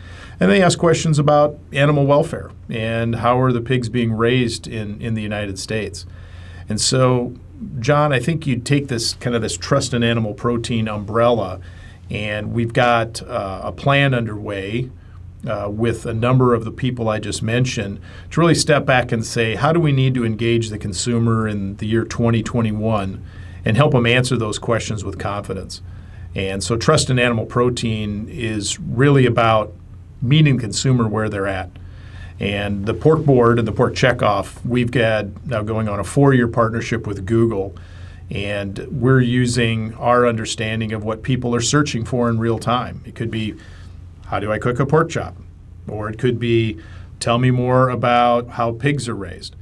And 0.45 0.53
they 0.53 0.61
ask 0.61 0.79
questions 0.79 1.19
about 1.19 1.59
animal 1.73 2.05
welfare 2.05 2.51
and 2.69 3.15
how 3.15 3.41
are 3.41 3.51
the 3.51 3.63
pigs 3.63 3.89
being 3.89 4.13
raised 4.13 4.67
in, 4.67 5.01
in 5.01 5.15
the 5.15 5.23
United 5.23 5.59
States. 5.59 6.05
And 6.69 6.79
so, 6.79 7.33
John, 7.81 8.13
I 8.13 8.21
think 8.21 8.47
you'd 8.47 8.67
take 8.67 8.89
this 8.89 9.15
kind 9.15 9.35
of 9.35 9.41
this 9.41 9.57
trust 9.57 9.95
in 9.95 10.03
animal 10.03 10.35
protein 10.35 10.87
umbrella, 10.87 11.63
and 12.11 12.53
we've 12.53 12.75
got 12.75 13.23
uh, 13.23 13.63
a 13.65 13.73
plan 13.73 14.13
underway 14.13 14.91
uh, 15.49 15.71
with 15.71 16.05
a 16.05 16.13
number 16.13 16.53
of 16.53 16.67
the 16.67 16.73
people 16.73 17.09
I 17.09 17.21
just 17.21 17.43
mentioned 17.43 17.99
to 18.33 18.39
really 18.39 18.55
step 18.55 18.85
back 18.85 19.13
and 19.13 19.25
say, 19.25 19.55
how 19.55 19.73
do 19.73 19.81
we 19.81 19.93
need 19.93 20.13
to 20.13 20.27
engage 20.27 20.69
the 20.69 20.77
consumer 20.77 21.49
in 21.49 21.77
the 21.77 21.87
year 21.87 22.05
2021 22.05 23.25
and 23.65 23.77
help 23.79 23.93
them 23.93 24.05
answer 24.05 24.37
those 24.37 24.59
questions 24.59 25.07
with 25.07 25.19
confidence? 25.19 25.81
And 26.35 26.63
so, 26.63 26.77
trust 26.77 27.09
in 27.09 27.19
animal 27.19 27.47
protein 27.47 28.29
is 28.29 28.79
really 28.79 29.25
about 29.25 29.73
meeting 30.23 30.59
consumer 30.59 31.09
where 31.09 31.29
they're 31.29 31.47
at. 31.47 31.71
And 32.41 32.87
the 32.87 32.95
pork 32.95 33.25
board 33.25 33.59
and 33.59 33.69
the 33.69 33.73
pork 33.73 33.95
checkoff, 33.95 34.65
we've 34.67 34.91
got 34.91 35.47
now 35.47 35.63
going 35.63 35.89
on 35.89 36.01
a 36.01 36.05
four 36.05 36.35
year 36.35 36.49
partnership 36.49 37.07
with 37.07 37.25
Google. 37.25 37.77
And 38.31 38.79
we're 38.91 39.21
using 39.21 39.95
our 39.95 40.27
understanding 40.27 40.93
of 40.93 41.05
what 41.05 41.23
people 41.23 41.55
are 41.55 41.61
searching 41.61 42.05
for 42.05 42.29
in 42.29 42.39
real 42.39 42.59
time. 42.59 43.03
It 43.05 43.15
could 43.15 43.31
be, 43.31 43.55
how 44.27 44.41
do 44.41 44.51
I 44.51 44.59
cook 44.59 44.81
a 44.81 44.87
pork 44.87 45.11
chop? 45.11 45.37
Or 45.87 46.09
it 46.09 46.19
could 46.19 46.41
be, 46.41 46.81
tell 47.21 47.39
me 47.39 47.51
more 47.51 47.91
about 47.91 48.49
how 48.49 48.73
pigs 48.73 49.09
are 49.09 49.15
raised. 49.15 49.55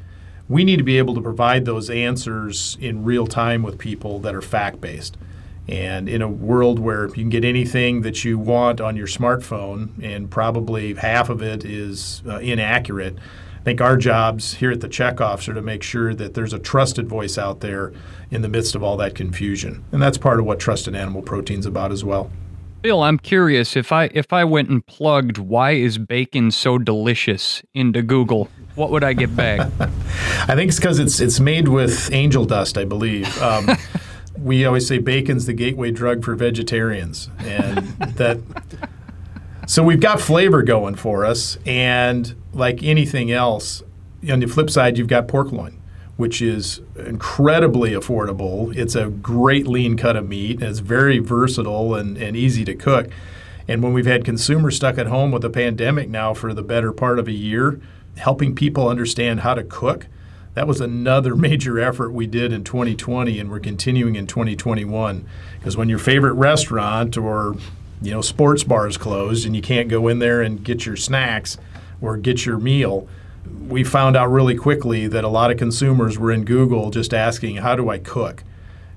we 0.48 0.64
need 0.64 0.76
to 0.76 0.82
be 0.82 0.98
able 0.98 1.14
to 1.14 1.20
provide 1.20 1.64
those 1.64 1.88
answers 1.88 2.76
in 2.80 3.04
real 3.04 3.26
time 3.26 3.62
with 3.62 3.78
people 3.78 4.18
that 4.20 4.34
are 4.34 4.42
fact 4.42 4.80
based. 4.80 5.16
And 5.68 6.08
in 6.08 6.22
a 6.22 6.28
world 6.28 6.78
where 6.78 7.06
you 7.06 7.14
can 7.14 7.28
get 7.28 7.44
anything 7.44 8.02
that 8.02 8.24
you 8.24 8.38
want 8.38 8.80
on 8.80 8.96
your 8.96 9.06
smartphone, 9.06 9.90
and 10.02 10.30
probably 10.30 10.94
half 10.94 11.28
of 11.28 11.40
it 11.40 11.64
is 11.64 12.22
uh, 12.26 12.38
inaccurate, 12.38 13.16
I 13.62 13.64
think 13.64 13.80
our 13.80 13.96
jobs 13.96 14.54
here 14.54 14.72
at 14.72 14.80
the 14.80 14.88
checkoffs 14.88 15.48
are 15.48 15.54
to 15.54 15.62
make 15.62 15.84
sure 15.84 16.14
that 16.14 16.34
there's 16.34 16.52
a 16.52 16.58
trusted 16.58 17.08
voice 17.08 17.38
out 17.38 17.60
there 17.60 17.92
in 18.32 18.42
the 18.42 18.48
midst 18.48 18.74
of 18.74 18.82
all 18.82 18.96
that 18.96 19.14
confusion. 19.14 19.84
And 19.92 20.02
that's 20.02 20.18
part 20.18 20.40
of 20.40 20.46
what 20.46 20.58
Trusted 20.58 20.96
Animal 20.96 21.22
Protein's 21.22 21.64
about 21.64 21.92
as 21.92 22.02
well. 22.02 22.28
Bill, 22.82 23.04
I'm 23.04 23.18
curious 23.18 23.76
if 23.76 23.92
I 23.92 24.06
if 24.12 24.32
I 24.32 24.42
went 24.42 24.68
and 24.68 24.84
plugged 24.84 25.38
why 25.38 25.72
is 25.72 25.98
bacon 25.98 26.50
so 26.50 26.78
delicious 26.78 27.62
into 27.72 28.02
Google, 28.02 28.48
what 28.74 28.90
would 28.90 29.04
I 29.04 29.12
get 29.12 29.36
back? 29.36 29.60
I 29.80 30.56
think 30.56 30.70
it's 30.70 30.80
because 30.80 30.98
it's 30.98 31.20
it's 31.20 31.38
made 31.38 31.68
with 31.68 32.12
angel 32.12 32.44
dust, 32.44 32.76
I 32.76 32.84
believe. 32.84 33.40
Um, 33.40 33.68
we 34.42 34.64
always 34.64 34.86
say 34.86 34.98
bacon's 34.98 35.46
the 35.46 35.52
gateway 35.52 35.90
drug 35.90 36.24
for 36.24 36.34
vegetarians, 36.34 37.28
and 37.38 37.76
that. 38.16 38.40
So 39.66 39.82
we've 39.82 40.00
got 40.00 40.20
flavor 40.20 40.62
going 40.62 40.96
for 40.96 41.24
us, 41.24 41.56
and 41.64 42.34
like 42.52 42.82
anything 42.82 43.30
else, 43.30 43.82
on 44.28 44.40
the 44.40 44.46
flip 44.46 44.70
side, 44.70 44.98
you've 44.98 45.08
got 45.08 45.28
pork 45.28 45.52
loin 45.52 45.78
which 46.16 46.42
is 46.42 46.80
incredibly 46.96 47.92
affordable. 47.92 48.72
It's 48.76 48.94
a 48.94 49.08
great 49.08 49.66
lean 49.66 49.96
cut 49.96 50.14
of 50.14 50.28
meat, 50.28 50.60
and 50.60 50.64
it's 50.64 50.78
very 50.78 51.18
versatile 51.18 51.94
and, 51.94 52.16
and 52.16 52.36
easy 52.36 52.64
to 52.66 52.74
cook. 52.74 53.08
And 53.66 53.82
when 53.82 53.92
we've 53.92 54.06
had 54.06 54.24
consumers 54.24 54.76
stuck 54.76 54.98
at 54.98 55.06
home 55.06 55.30
with 55.32 55.44
a 55.44 55.50
pandemic 55.50 56.08
now 56.08 56.34
for 56.34 56.52
the 56.52 56.62
better 56.62 56.92
part 56.92 57.18
of 57.18 57.28
a 57.28 57.32
year, 57.32 57.80
helping 58.16 58.54
people 58.54 58.88
understand 58.88 59.40
how 59.40 59.54
to 59.54 59.64
cook, 59.64 60.06
that 60.54 60.66
was 60.66 60.80
another 60.80 61.34
major 61.48 61.78
effort 61.78 62.12
we 62.12 62.26
did 62.26 62.52
in 62.52 62.64
2020, 62.64 63.38
and 63.38 63.50
we're 63.50 63.60
continuing 63.60 64.16
in 64.16 64.26
2021. 64.26 65.26
Because 65.58 65.76
when 65.76 65.88
your 65.88 65.98
favorite 65.98 66.34
restaurant 66.34 67.16
or 67.16 67.56
you 68.00 68.10
know 68.10 68.20
sports 68.20 68.64
bar 68.64 68.86
is 68.86 68.96
closed 68.96 69.46
and 69.46 69.54
you 69.54 69.62
can't 69.62 69.88
go 69.88 70.08
in 70.08 70.18
there 70.18 70.42
and 70.42 70.64
get 70.64 70.86
your 70.86 70.96
snacks 70.96 71.58
or 72.00 72.16
get 72.16 72.44
your 72.44 72.58
meal, 72.58 73.08
we 73.68 73.84
found 73.84 74.16
out 74.16 74.30
really 74.30 74.56
quickly 74.56 75.06
that 75.06 75.24
a 75.24 75.28
lot 75.28 75.50
of 75.50 75.56
consumers 75.56 76.18
were 76.18 76.32
in 76.32 76.44
Google 76.44 76.90
just 76.90 77.14
asking, 77.14 77.56
How 77.56 77.76
do 77.76 77.88
I 77.88 77.98
cook? 77.98 78.44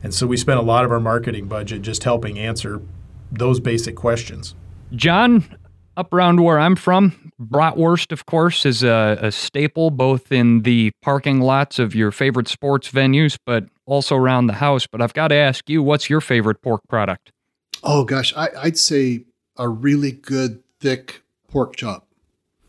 And 0.03 0.13
so 0.13 0.27
we 0.27 0.38
spent 0.38 0.59
a 0.59 0.63
lot 0.63 0.85
of 0.85 0.91
our 0.91 1.00
marketing 1.00 1.47
budget 1.47 1.81
just 1.81 2.03
helping 2.03 2.38
answer 2.38 2.81
those 3.31 3.59
basic 3.59 3.95
questions. 3.95 4.53
John, 4.93 5.43
up 5.98 6.14
around 6.14 6.44
where 6.44 6.60
I'm 6.60 6.75
from, 6.75 7.32
bratwurst, 7.42 8.12
of 8.12 8.25
course, 8.25 8.66
is 8.66 8.84
a, 8.84 9.18
a, 9.22 9.32
staple 9.32 9.92
both 9.92 10.32
in 10.32 10.62
the 10.62 10.92
parking 11.02 11.42
lots 11.42 11.80
of 11.80 11.96
your 11.96 12.12
favorite 12.12 12.48
sports 12.48 12.92
venues, 12.92 13.38
but 13.46 13.66
also 13.86 14.16
around 14.16 14.48
the 14.48 14.54
house. 14.54 14.88
But 14.88 15.02
I've 15.02 15.14
got 15.14 15.30
to 15.30 15.36
ask 15.36 15.70
you, 15.70 15.82
what's 15.84 16.10
your 16.10 16.22
favorite 16.22 16.62
pork 16.62 16.82
product? 16.88 17.32
Oh, 17.84 18.04
gosh, 18.04 18.34
I, 18.36 18.50
I'd 18.58 18.78
say 18.78 19.25
a 19.58 19.70
really 19.70 20.12
good, 20.12 20.64
thick 20.80 21.24
pork 21.50 21.75
chop, 21.75 22.08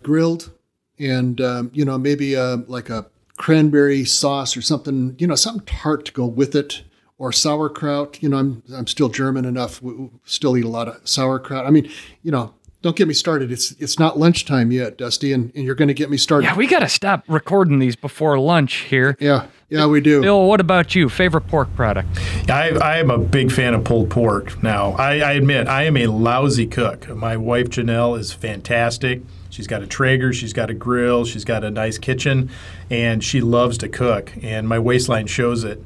grilled 0.03 0.53
and 0.99 1.41
um, 1.41 1.71
you 1.73 1.85
know 1.85 1.99
maybe 1.99 2.37
uh, 2.37 2.59
like 2.67 2.91
a 2.91 3.07
cranberry 3.37 4.05
sauce 4.05 4.57
or 4.57 4.63
something 4.63 5.15
you 5.19 5.27
know 5.27 5.35
something 5.35 5.65
tart 5.67 6.07
to 6.07 6.13
go 6.13 6.25
with 6.25 6.55
it 6.55 6.83
or 7.19 7.33
sauerkraut 7.33 8.23
you 8.23 8.29
know 8.29 8.39
i'm 8.39 8.63
i'm 8.75 8.87
still 8.87 9.11
german 9.11 9.45
enough 9.45 9.83
we 9.83 10.09
still 10.25 10.57
eat 10.57 10.65
a 10.65 10.69
lot 10.69 10.89
of 10.89 10.99
sauerkraut 11.07 11.67
i 11.67 11.71
mean 11.71 11.91
you 12.23 12.31
know 12.31 12.55
don't 12.87 12.95
get 12.95 13.09
me 13.09 13.15
started. 13.15 13.51
It's 13.51 13.73
it's 13.73 13.99
not 13.99 14.17
lunchtime 14.17 14.71
yet 14.71 14.97
dusty 14.97 15.33
and, 15.33 15.51
and 15.57 15.65
you're 15.65 15.75
going 15.75 15.89
to 15.89 15.95
get 15.95 16.09
me 16.09 16.17
started. 16.17 16.47
Yeah 16.47 16.57
we 16.57 16.69
got 16.69 16.79
to 16.81 16.89
stop 16.89 17.25
recording 17.27 17.81
these 17.81 17.97
before 17.97 18.39
lunch 18.39 18.75
here. 18.75 19.17
Yeah 19.19 19.49
yeah 19.69 19.87
we 19.87 20.01
do. 20.01 20.23
Bill 20.23 20.47
what 20.47 20.61
about 20.61 20.95
you? 20.95 21.09
Favorite 21.09 21.49
pork 21.49 21.75
product? 21.75 22.09
I, 22.49 22.71
I 22.81 22.99
am 22.99 23.11
a 23.11 23.19
big 23.19 23.51
fan 23.51 23.75
of 23.75 23.83
pulled 23.83 24.09
pork 24.09 24.63
now. 24.63 24.93
I, 24.93 25.19
I 25.19 25.33
admit 25.33 25.67
i 25.67 25.83
am 25.83 25.97
a 25.97 26.07
lousy 26.07 26.69
cook. 26.69 27.09
My 27.09 27.37
wife 27.37 27.69
janelle 27.69 28.17
is 28.17 28.33
fantastic. 28.33 29.23
She's 29.51 29.67
got 29.67 29.83
a 29.83 29.87
Traeger, 29.89 30.33
she's 30.33 30.53
got 30.53 30.71
a 30.71 30.75
grill, 30.75 31.25
she's 31.25 31.45
got 31.45 31.65
a 31.65 31.71
nice 31.73 31.99
kitchen, 31.99 32.51
and 32.89 33.25
she 33.25 33.41
loves 33.41 33.79
to 33.79 33.89
cook. 33.89 34.33
And 34.43 34.69
my 34.69 34.79
waistline 34.79 35.27
shows 35.27 35.65
it. 35.65 35.83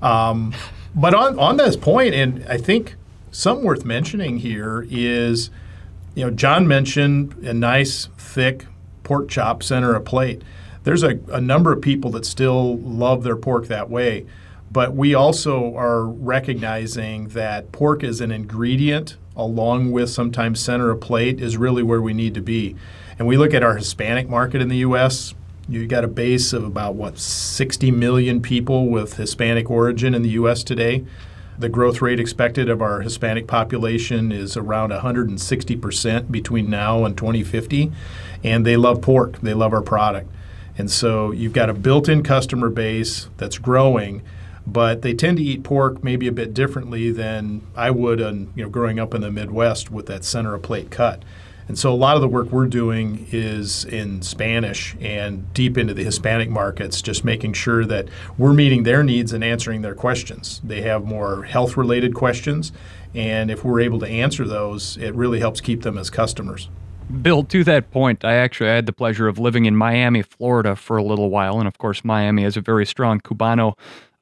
Um, 0.00 0.54
but 0.94 1.14
on 1.14 1.36
on 1.36 1.56
this 1.56 1.74
point, 1.76 2.14
and 2.14 2.46
I 2.48 2.58
think 2.58 2.94
something 3.32 3.66
worth 3.66 3.84
mentioning 3.84 4.38
here 4.38 4.86
is, 4.88 5.50
you 6.14 6.24
know, 6.24 6.30
John 6.30 6.66
mentioned 6.68 7.34
a 7.44 7.54
nice 7.54 8.08
thick 8.16 8.66
pork 9.02 9.28
chop 9.28 9.62
center 9.62 9.94
a 9.94 10.00
plate. 10.00 10.42
There's 10.84 11.02
a, 11.02 11.18
a 11.28 11.40
number 11.40 11.72
of 11.72 11.80
people 11.80 12.10
that 12.12 12.26
still 12.26 12.78
love 12.78 13.22
their 13.22 13.36
pork 13.36 13.66
that 13.66 13.90
way. 13.90 14.26
But 14.70 14.94
we 14.94 15.14
also 15.14 15.76
are 15.76 16.04
recognizing 16.04 17.28
that 17.28 17.70
pork 17.72 18.02
is 18.02 18.20
an 18.20 18.32
ingredient 18.32 19.16
along 19.36 19.92
with 19.92 20.10
sometimes 20.10 20.60
center 20.60 20.90
a 20.90 20.96
plate 20.96 21.40
is 21.40 21.56
really 21.56 21.82
where 21.82 22.02
we 22.02 22.12
need 22.12 22.34
to 22.34 22.40
be. 22.40 22.76
And 23.18 23.28
we 23.28 23.36
look 23.36 23.54
at 23.54 23.62
our 23.62 23.76
Hispanic 23.76 24.28
market 24.28 24.60
in 24.60 24.68
the 24.68 24.78
U.S. 24.78 25.34
You've 25.68 25.88
got 25.88 26.04
a 26.04 26.08
base 26.08 26.52
of 26.52 26.64
about 26.64 26.94
what 26.94 27.18
60 27.18 27.90
million 27.90 28.40
people 28.42 28.88
with 28.88 29.16
Hispanic 29.16 29.70
origin 29.70 30.14
in 30.14 30.22
the 30.22 30.30
U.S. 30.30 30.62
today. 30.64 31.04
The 31.56 31.68
growth 31.68 32.02
rate 32.02 32.18
expected 32.18 32.68
of 32.68 32.82
our 32.82 33.02
Hispanic 33.02 33.46
population 33.46 34.32
is 34.32 34.56
around 34.56 34.90
160% 34.90 36.30
between 36.30 36.68
now 36.68 37.04
and 37.04 37.16
2050. 37.16 37.92
And 38.42 38.66
they 38.66 38.76
love 38.76 39.00
pork, 39.00 39.40
they 39.40 39.54
love 39.54 39.72
our 39.72 39.82
product. 39.82 40.30
And 40.76 40.90
so 40.90 41.30
you've 41.30 41.52
got 41.52 41.70
a 41.70 41.74
built 41.74 42.08
in 42.08 42.22
customer 42.22 42.68
base 42.68 43.28
that's 43.36 43.58
growing, 43.58 44.22
but 44.66 45.02
they 45.02 45.14
tend 45.14 45.36
to 45.36 45.44
eat 45.44 45.62
pork 45.62 46.02
maybe 46.02 46.26
a 46.26 46.32
bit 46.32 46.52
differently 46.52 47.12
than 47.12 47.62
I 47.76 47.90
would 47.90 48.20
on, 48.20 48.52
you 48.56 48.64
know, 48.64 48.70
growing 48.70 48.98
up 48.98 49.14
in 49.14 49.20
the 49.20 49.30
Midwest 49.30 49.90
with 49.90 50.06
that 50.06 50.24
center 50.24 50.54
of 50.54 50.62
plate 50.62 50.90
cut. 50.90 51.22
And 51.66 51.78
so 51.78 51.92
a 51.92 51.96
lot 51.96 52.16
of 52.16 52.22
the 52.22 52.28
work 52.28 52.50
we're 52.50 52.66
doing 52.66 53.26
is 53.32 53.84
in 53.86 54.20
Spanish 54.22 54.96
and 55.00 55.52
deep 55.54 55.78
into 55.78 55.94
the 55.94 56.04
Hispanic 56.04 56.50
markets, 56.50 57.00
just 57.00 57.24
making 57.24 57.54
sure 57.54 57.84
that 57.86 58.08
we're 58.36 58.52
meeting 58.52 58.82
their 58.82 59.02
needs 59.02 59.32
and 59.32 59.42
answering 59.42 59.82
their 59.82 59.94
questions. 59.94 60.60
They 60.62 60.82
have 60.82 61.04
more 61.04 61.44
health 61.44 61.76
related 61.76 62.14
questions, 62.14 62.70
and 63.14 63.50
if 63.50 63.64
we're 63.64 63.80
able 63.80 63.98
to 64.00 64.06
answer 64.06 64.44
those, 64.44 64.98
it 64.98 65.14
really 65.14 65.40
helps 65.40 65.60
keep 65.60 65.82
them 65.82 65.96
as 65.96 66.10
customers. 66.10 66.68
Bill, 67.22 67.44
to 67.44 67.64
that 67.64 67.90
point, 67.90 68.24
I 68.24 68.34
actually 68.34 68.70
had 68.70 68.86
the 68.86 68.92
pleasure 68.92 69.28
of 69.28 69.38
living 69.38 69.66
in 69.66 69.76
Miami, 69.76 70.22
Florida 70.22 70.74
for 70.74 70.96
a 70.96 71.02
little 71.02 71.28
while. 71.30 71.58
And 71.58 71.68
of 71.68 71.78
course, 71.78 72.02
Miami 72.02 72.42
has 72.44 72.56
a 72.56 72.62
very 72.62 72.86
strong 72.86 73.20
Cubano 73.20 73.74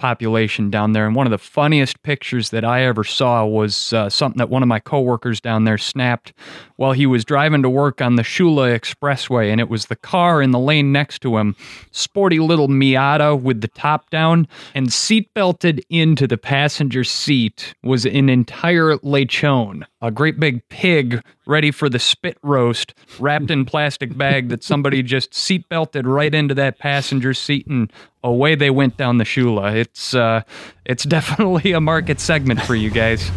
population 0.02 0.68
down 0.68 0.94
there. 0.94 1.06
And 1.06 1.14
one 1.14 1.28
of 1.28 1.30
the 1.30 1.38
funniest 1.38 2.02
pictures 2.02 2.50
that 2.50 2.64
I 2.64 2.82
ever 2.82 3.04
saw 3.04 3.46
was 3.46 3.92
uh, 3.92 4.10
something 4.10 4.38
that 4.38 4.50
one 4.50 4.60
of 4.60 4.68
my 4.68 4.80
coworkers 4.80 5.40
down 5.40 5.62
there 5.62 5.78
snapped 5.78 6.32
while 6.74 6.90
he 6.90 7.06
was 7.06 7.24
driving 7.24 7.62
to 7.62 7.70
work 7.70 8.00
on 8.02 8.16
the 8.16 8.24
Shula 8.24 8.76
Expressway. 8.76 9.52
And 9.52 9.60
it 9.60 9.68
was 9.68 9.86
the 9.86 9.94
car 9.94 10.42
in 10.42 10.50
the 10.50 10.58
lane 10.58 10.90
next 10.90 11.22
to 11.22 11.36
him, 11.36 11.54
sporty 11.92 12.40
little 12.40 12.66
Miata 12.66 13.40
with 13.40 13.60
the 13.60 13.68
top 13.68 14.10
down, 14.10 14.48
and 14.74 14.88
seatbelted 14.88 15.84
into 15.88 16.26
the 16.26 16.36
passenger 16.36 17.04
seat 17.04 17.72
was 17.84 18.04
an 18.04 18.28
entire 18.28 18.96
lechon, 18.96 19.86
a 20.02 20.10
great 20.10 20.38
big 20.38 20.68
pig 20.68 21.22
ready 21.46 21.70
for 21.70 21.88
the 21.88 21.98
spit 21.98 22.36
roast, 22.42 22.94
wrapped 23.18 23.50
in 23.50 23.64
plastic 23.64 24.16
bag 24.16 24.48
that 24.48 24.62
somebody 24.62 25.02
just 25.02 25.30
seatbelted 25.30 26.02
right 26.04 26.34
into 26.34 26.54
that 26.54 26.78
passenger 26.78 27.32
seat 27.32 27.66
and 27.68 27.90
away 28.24 28.54
they 28.54 28.70
went 28.70 28.96
down 28.96 29.18
the 29.18 29.24
Shula. 29.24 29.74
It's 29.74 30.14
uh, 30.14 30.42
it's 30.84 31.04
definitely 31.04 31.72
a 31.72 31.80
market 31.80 32.20
segment 32.20 32.60
for 32.62 32.74
you 32.74 32.90
guys. 32.90 33.30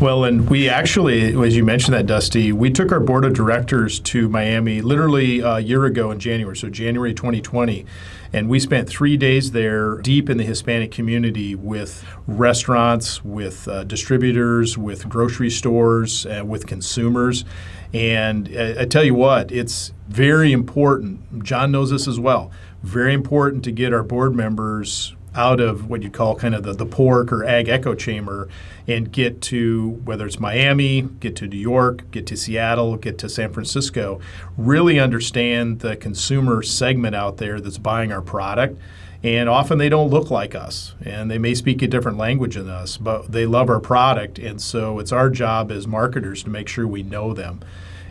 well, 0.00 0.24
and 0.24 0.48
we 0.48 0.68
actually, 0.68 1.34
as 1.42 1.56
you 1.56 1.64
mentioned 1.64 1.94
that, 1.94 2.06
Dusty, 2.06 2.52
we 2.52 2.70
took 2.70 2.92
our 2.92 3.00
board 3.00 3.24
of 3.24 3.32
directors 3.32 3.98
to 4.00 4.28
Miami 4.28 4.82
literally 4.82 5.40
a 5.40 5.58
year 5.58 5.86
ago 5.86 6.10
in 6.10 6.20
January, 6.20 6.56
so 6.56 6.68
January 6.68 7.14
2020. 7.14 7.86
And 8.32 8.48
we 8.48 8.58
spent 8.60 8.88
three 8.88 9.16
days 9.16 9.52
there 9.52 9.98
deep 9.98 10.30
in 10.30 10.38
the 10.38 10.44
Hispanic 10.44 10.90
community 10.90 11.54
with 11.54 12.04
restaurants, 12.26 13.24
with 13.24 13.68
uh, 13.68 13.84
distributors, 13.84 14.78
with 14.78 15.08
grocery 15.08 15.50
stores, 15.50 16.24
uh, 16.24 16.42
with 16.44 16.66
consumers. 16.66 17.44
And 17.92 18.54
uh, 18.56 18.74
I 18.78 18.86
tell 18.86 19.04
you 19.04 19.14
what, 19.14 19.52
it's 19.52 19.92
very 20.08 20.50
important. 20.50 21.44
John 21.44 21.72
knows 21.72 21.90
this 21.90 22.08
as 22.08 22.18
well 22.18 22.50
very 22.82 23.14
important 23.14 23.62
to 23.64 23.72
get 23.72 23.92
our 23.92 24.02
board 24.02 24.34
members 24.34 25.14
out 25.34 25.60
of 25.60 25.88
what 25.88 26.02
you 26.02 26.10
call 26.10 26.34
kind 26.36 26.54
of 26.54 26.62
the, 26.62 26.72
the 26.72 26.86
pork 26.86 27.32
or 27.32 27.44
ag 27.44 27.68
echo 27.68 27.94
chamber 27.94 28.48
and 28.86 29.12
get 29.12 29.40
to 29.40 29.90
whether 30.04 30.26
it's 30.26 30.40
Miami, 30.40 31.02
get 31.02 31.36
to 31.36 31.46
New 31.46 31.56
York, 31.56 32.10
get 32.10 32.26
to 32.26 32.36
Seattle, 32.36 32.96
get 32.96 33.18
to 33.18 33.28
San 33.28 33.52
Francisco, 33.52 34.20
really 34.58 34.98
understand 34.98 35.80
the 35.80 35.96
consumer 35.96 36.62
segment 36.62 37.14
out 37.14 37.38
there 37.38 37.60
that's 37.60 37.78
buying 37.78 38.12
our 38.12 38.22
product. 38.22 38.78
And 39.24 39.48
often 39.48 39.78
they 39.78 39.88
don't 39.88 40.10
look 40.10 40.30
like 40.30 40.54
us 40.54 40.94
and 41.04 41.30
they 41.30 41.38
may 41.38 41.54
speak 41.54 41.80
a 41.80 41.86
different 41.86 42.18
language 42.18 42.56
than 42.56 42.68
us, 42.68 42.96
but 42.96 43.30
they 43.30 43.46
love 43.46 43.70
our 43.70 43.78
product. 43.78 44.38
And 44.38 44.60
so 44.60 44.98
it's 44.98 45.12
our 45.12 45.30
job 45.30 45.70
as 45.70 45.86
marketers 45.86 46.42
to 46.42 46.50
make 46.50 46.68
sure 46.68 46.86
we 46.88 47.04
know 47.04 47.32
them. 47.32 47.60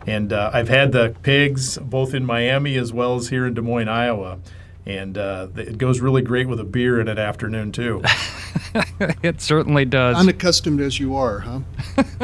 And 0.08 0.32
uh, 0.34 0.50
I've 0.54 0.70
had 0.70 0.94
the 0.94 1.14
pigs 1.22 1.78
both 1.78 2.14
in 2.14 2.26
Miami 2.26 2.78
as 2.78 2.94
well 2.94 3.18
as 3.18 3.30
here 3.30 3.46
in 3.46 3.54
Des 3.54 3.62
Moines, 3.62 3.90
Iowa 3.90 4.40
And 4.86 5.18
uh, 5.18 5.48
it 5.56 5.78
goes 5.78 6.00
really 6.00 6.22
great 6.22 6.48
with 6.48 6.60
a 6.60 6.64
beer 6.64 7.00
in 7.00 7.08
an 7.08 7.20
afternoon, 7.20 7.72
too. 7.72 8.02
it 9.22 9.40
certainly 9.42 9.86
does. 9.86 10.18
Unaccustomed 10.18 10.82
as 10.82 11.00
you 11.00 11.16
are, 11.16 11.40
huh? 11.40 11.60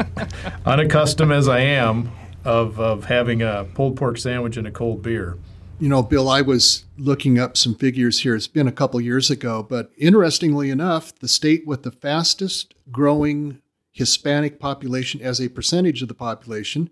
Unaccustomed 0.66 1.32
as 1.32 1.48
I 1.48 1.60
am 1.60 2.10
of, 2.44 2.80
of 2.80 3.04
having 3.04 3.42
a 3.42 3.66
pulled 3.74 3.96
pork 3.96 4.18
sandwich 4.18 4.56
and 4.56 4.66
a 4.66 4.70
cold 4.70 5.02
beer. 5.02 5.36
You 5.78 5.88
know, 5.88 6.02
Bill, 6.02 6.28
I 6.28 6.40
was 6.40 6.84
looking 6.96 7.38
up 7.38 7.56
some 7.56 7.76
figures 7.76 8.20
here. 8.20 8.34
It's 8.34 8.48
been 8.48 8.66
a 8.66 8.72
couple 8.72 9.00
years 9.00 9.30
ago, 9.30 9.62
but 9.62 9.92
interestingly 9.96 10.70
enough, 10.70 11.14
the 11.16 11.28
state 11.28 11.64
with 11.64 11.84
the 11.84 11.92
fastest 11.92 12.74
growing 12.90 13.62
Hispanic 13.92 14.58
population 14.58 15.20
as 15.20 15.40
a 15.40 15.48
percentage 15.48 16.02
of 16.02 16.08
the 16.08 16.14
population 16.14 16.90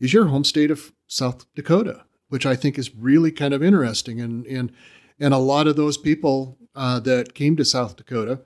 is 0.00 0.14
your 0.14 0.26
home 0.26 0.44
state 0.44 0.70
of 0.70 0.92
South 1.06 1.44
Dakota, 1.54 2.04
which 2.28 2.46
I 2.46 2.56
think 2.56 2.78
is 2.78 2.94
really 2.94 3.30
kind 3.30 3.54
of 3.54 3.62
interesting. 3.62 4.20
And 4.20 4.46
and 4.46 4.72
and 5.18 5.34
a 5.34 5.38
lot 5.38 5.66
of 5.66 5.76
those 5.76 5.96
people 5.96 6.58
uh, 6.74 7.00
that 7.00 7.34
came 7.34 7.56
to 7.56 7.64
South 7.64 7.96
Dakota 7.96 8.40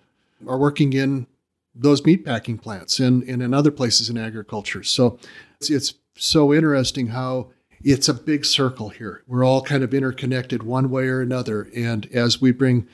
are 0.46 0.58
working 0.58 0.92
in 0.92 1.26
those 1.74 2.02
meatpacking 2.02 2.60
plants 2.60 2.98
and, 2.98 3.22
and 3.24 3.42
in 3.42 3.54
other 3.54 3.70
places 3.70 4.10
in 4.10 4.18
agriculture. 4.18 4.82
So 4.82 5.18
it's, 5.60 5.70
it's 5.70 5.94
so 6.16 6.52
interesting 6.52 7.08
how 7.08 7.50
it's 7.82 8.08
a 8.08 8.14
big 8.14 8.44
circle 8.44 8.90
here. 8.90 9.22
We're 9.26 9.44
all 9.44 9.62
kind 9.62 9.82
of 9.82 9.94
interconnected 9.94 10.62
one 10.62 10.90
way 10.90 11.06
or 11.08 11.20
another. 11.20 11.68
And 11.74 12.06
as 12.12 12.40
we 12.40 12.52
bring 12.52 12.86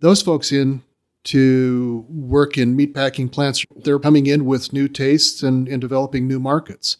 those 0.00 0.22
folks 0.22 0.52
in 0.52 0.82
to 1.24 2.06
work 2.08 2.56
in 2.56 2.76
meatpacking 2.76 3.30
plants, 3.30 3.64
they're 3.76 3.98
coming 3.98 4.26
in 4.26 4.46
with 4.46 4.72
new 4.72 4.88
tastes 4.88 5.42
and, 5.42 5.68
and 5.68 5.80
developing 5.80 6.26
new 6.26 6.40
markets. 6.40 6.96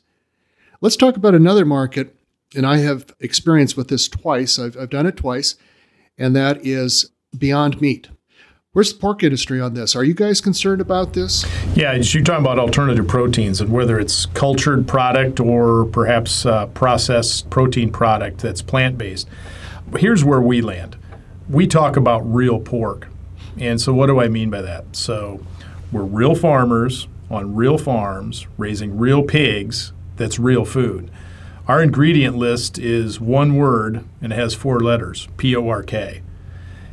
Let's 0.81 0.97
talk 0.97 1.17
about 1.17 1.35
another 1.35 1.65
market. 1.65 2.15
And 2.55 2.67
I 2.67 2.79
have 2.79 3.15
experience 3.21 3.77
with 3.77 3.89
this 3.89 4.09
twice. 4.09 4.59
I've, 4.59 4.77
I've 4.77 4.91
done 4.91 5.07
it 5.07 5.17
twice, 5.17 5.55
and 6.19 6.35
that 6.35 6.67
is 6.67 7.11
Beyond 7.37 7.81
Meat. 7.81 8.09
Where's 8.73 8.93
the 8.93 9.01
pork 9.01 9.25
industry 9.25 9.61
on 9.61 9.75
this? 9.75 9.97
Are 9.97 10.05
you 10.05 10.15
guys 10.15 10.41
concerned 10.41 10.81
about 10.81 11.13
this? 11.13 11.45
Yeah, 11.75 11.93
you're 11.95 12.23
talking 12.23 12.45
about 12.45 12.61
alternative 12.61 13.09
proteins 13.09 13.61
and 13.61 13.73
whether 13.73 13.99
it's 13.99 14.27
cultured 14.27 14.87
product 14.87 15.41
or 15.41 15.87
perhaps 15.87 16.47
uh, 16.47 16.67
processed 16.67 17.51
protein 17.51 17.91
product 17.91 18.39
that's 18.39 18.63
plant 18.63 18.97
based. 18.97 19.29
Here's 19.97 20.25
where 20.25 20.41
we 20.41 20.61
land. 20.61 20.97
We 21.49 21.67
talk 21.67 21.97
about 21.97 22.21
real 22.33 22.61
pork. 22.61 23.09
And 23.59 23.81
so, 23.81 23.93
what 23.93 24.07
do 24.07 24.21
I 24.21 24.29
mean 24.29 24.51
by 24.51 24.63
that? 24.63 24.95
So, 24.95 25.45
we're 25.91 26.05
real 26.05 26.37
farmers 26.37 27.09
on 27.29 27.57
real 27.57 27.77
farms 27.77 28.47
raising 28.57 28.97
real 28.97 29.25
pigs 29.25 29.93
that's 30.15 30.39
real 30.39 30.65
food. 30.65 31.11
Our 31.69 31.83
ingredient 31.83 32.37
list 32.37 32.79
is 32.79 33.21
one 33.21 33.55
word 33.55 34.05
and 34.21 34.33
it 34.33 34.37
has 34.37 34.55
four 34.55 34.81
letters 34.81 35.29
P 35.37 35.55
O 35.55 35.69
R 35.69 35.83
K. 35.83 36.23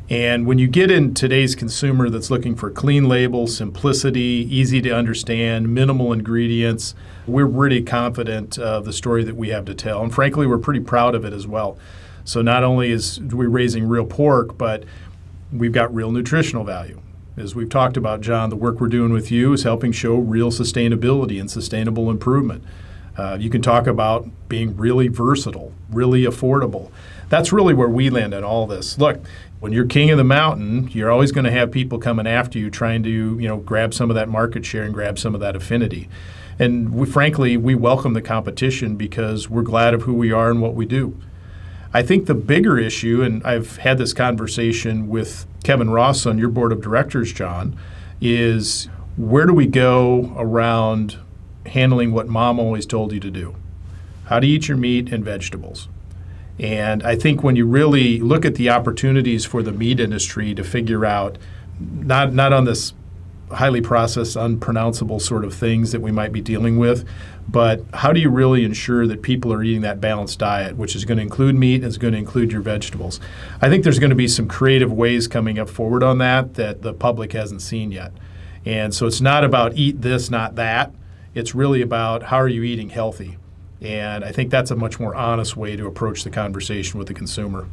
And 0.10 0.46
when 0.46 0.58
you 0.58 0.68
get 0.68 0.92
in 0.92 1.14
today's 1.14 1.56
consumer 1.56 2.10
that's 2.10 2.30
looking 2.30 2.56
for 2.56 2.70
clean 2.70 3.10
label, 3.10 3.48
simplicity, 3.48 4.48
easy 4.50 4.82
to 4.82 4.92
understand, 4.92 5.74
minimal 5.74 6.14
ingredients, 6.14 6.96
we're 7.26 7.46
really 7.46 7.82
confident 7.82 8.58
of 8.58 8.86
the 8.86 8.94
story 8.94 9.24
that 9.24 9.36
we 9.36 9.50
have 9.50 9.66
to 9.66 9.74
tell. 9.74 10.02
And 10.02 10.14
frankly, 10.14 10.48
we're 10.48 10.60
pretty 10.60 10.80
proud 10.80 11.16
of 11.16 11.26
it 11.26 11.34
as 11.34 11.48
well. 11.48 11.78
So 12.24 12.42
not 12.42 12.64
only 12.64 12.92
is 12.92 13.20
we 13.20 13.48
raising 13.48 13.88
real 13.88 14.06
pork, 14.06 14.58
but 14.58 14.84
we've 15.52 15.74
got 15.74 15.94
real 15.94 16.12
nutritional 16.12 16.64
value. 16.64 17.02
As 17.36 17.56
we've 17.56 17.70
talked 17.70 17.98
about, 17.98 18.22
John, 18.22 18.50
the 18.50 18.56
work 18.56 18.80
we're 18.80 18.88
doing 18.88 19.12
with 19.12 19.32
you 19.32 19.54
is 19.54 19.64
helping 19.64 19.92
show 19.92 20.16
real 20.16 20.52
sustainability 20.52 21.40
and 21.40 21.50
sustainable 21.50 22.10
improvement. 22.10 22.64
Uh, 23.18 23.38
you 23.40 23.50
can 23.50 23.62
talk 23.62 23.88
about 23.88 24.28
being 24.48 24.78
really 24.78 25.08
versatile, 25.08 25.74
really 25.90 26.24
affordable. 26.24 26.92
That's 27.30 27.52
really 27.52 27.74
where 27.74 27.90
we 27.90 28.10
land 28.10 28.34
in 28.34 28.44
all 28.44 28.68
this. 28.68 28.98
Look, 28.98 29.20
when 29.60 29.74
you're 29.74 29.86
king 29.86 30.12
of 30.12 30.18
the 30.18 30.24
mountain, 30.24 30.90
you're 30.92 31.12
always 31.12 31.32
going 31.32 31.46
to 31.46 31.52
have 31.52 31.72
people 31.72 31.98
coming 31.98 32.28
after 32.28 32.60
you 32.60 32.70
trying 32.70 33.04
to, 33.04 33.10
you 33.10 33.48
know, 33.48 33.58
grab 33.58 33.94
some 33.94 34.12
of 34.12 34.16
that 34.16 34.30
market 34.30 34.66
share 34.66 34.84
and 34.84 34.94
grab 34.94 35.18
some 35.18 35.34
of 35.34 35.42
that 35.42 35.56
affinity. 35.56 36.08
And 36.60 36.94
we, 36.94 37.08
frankly, 37.08 37.58
we 37.58 37.76
welcome 37.76 38.14
the 38.14 38.22
competition 38.22 38.96
because 38.96 39.50
we're 39.50 39.64
glad 39.64 39.94
of 39.94 40.04
who 40.04 40.14
we 40.14 40.32
are 40.32 40.50
and 40.50 40.62
what 40.62 40.76
we 40.76 40.86
do. 40.86 41.20
I 41.94 42.04
think 42.04 42.28
the 42.28 42.36
bigger 42.36 42.78
issue, 42.78 43.24
and 43.24 43.44
I've 43.44 43.78
had 43.78 43.98
this 43.98 44.14
conversation 44.14 45.08
with 45.08 45.48
Kevin 45.64 45.90
Ross 45.90 46.26
on 46.26 46.38
your 46.38 46.50
board 46.50 46.72
of 46.72 46.82
directors, 46.82 47.34
John, 47.34 47.78
is 48.22 48.90
where 49.16 49.46
do 49.46 49.54
we 49.54 49.66
go 49.66 50.36
around 50.38 51.18
handling 51.68 52.12
what 52.12 52.28
mom 52.28 52.60
always 52.60 52.86
told 52.86 53.12
you 53.12 53.20
to 53.20 53.32
do? 53.32 53.56
How 54.26 54.40
to 54.40 54.48
eat 54.48 54.68
your 54.68 54.78
meat 54.78 55.12
and 55.12 55.24
vegetables. 55.24 55.88
And 56.60 57.04
I 57.04 57.16
think 57.16 57.44
when 57.44 57.56
you 57.56 57.66
really 57.66 58.20
look 58.20 58.46
at 58.46 58.56
the 58.56 58.70
opportunities 58.70 59.46
for 59.46 59.62
the 59.62 59.72
meat 59.72 60.00
industry 60.00 60.56
to 60.56 60.64
figure 60.64 61.06
out, 61.06 61.38
not 61.80 62.34
not 62.34 62.52
on 62.52 62.66
this 62.66 62.94
highly 63.52 63.80
processed, 63.80 64.36
unpronounceable 64.36 65.20
sort 65.20 65.46
of 65.46 65.54
things 65.54 65.92
that 65.92 66.02
we 66.02 66.12
might 66.12 66.34
be 66.34 66.42
dealing 66.42 66.78
with, 66.78 67.08
but 67.48 67.82
how 67.94 68.12
do 68.12 68.20
you 68.20 68.30
really 68.30 68.66
ensure 68.66 69.08
that 69.08 69.22
people 69.22 69.54
are 69.54 69.64
eating 69.64 69.82
that 69.82 70.02
balanced 70.02 70.40
diet, 70.40 70.76
which 70.76 70.96
is 70.96 71.06
going 71.06 71.18
to 71.18 71.22
include 71.22 71.56
meat 71.56 71.76
and 71.76 71.86
is 71.86 71.98
going 71.98 72.12
to 72.12 72.20
include 72.20 72.52
your 72.52 72.62
vegetables? 72.62 73.22
I 73.62 73.70
think 73.70 73.84
there's 73.84 74.00
going 74.00 74.10
to 74.10 74.16
be 74.16 74.28
some 74.28 74.48
creative 74.48 74.92
ways 74.92 75.28
coming 75.28 75.58
up 75.60 75.70
forward 75.70 76.04
on 76.04 76.18
that 76.18 76.56
that 76.56 76.82
the 76.82 76.94
public 76.94 77.34
hasn't 77.34 77.62
seen 77.62 77.92
yet. 77.92 78.12
And 78.66 78.94
so 78.94 79.06
it's 79.06 79.22
not 79.22 79.46
about 79.46 79.78
eat 79.78 80.02
this, 80.02 80.30
not 80.30 80.56
that. 80.56 80.92
It's 81.38 81.56
really 81.56 81.82
about 81.82 82.24
how 82.24 82.38
are 82.38 82.48
you 82.48 82.64
eating 82.64 82.90
healthy 82.90 83.38
and 83.82 84.24
I 84.24 84.32
think 84.32 84.50
that's 84.50 84.72
a 84.72 84.76
much 84.76 85.00
more 85.00 85.16
honest 85.16 85.56
way 85.56 85.76
to 85.76 85.86
approach 85.86 86.24
the 86.24 86.30
conversation 86.30 86.98
with 86.98 87.08
the 87.08 87.14
consumer. 87.14 87.68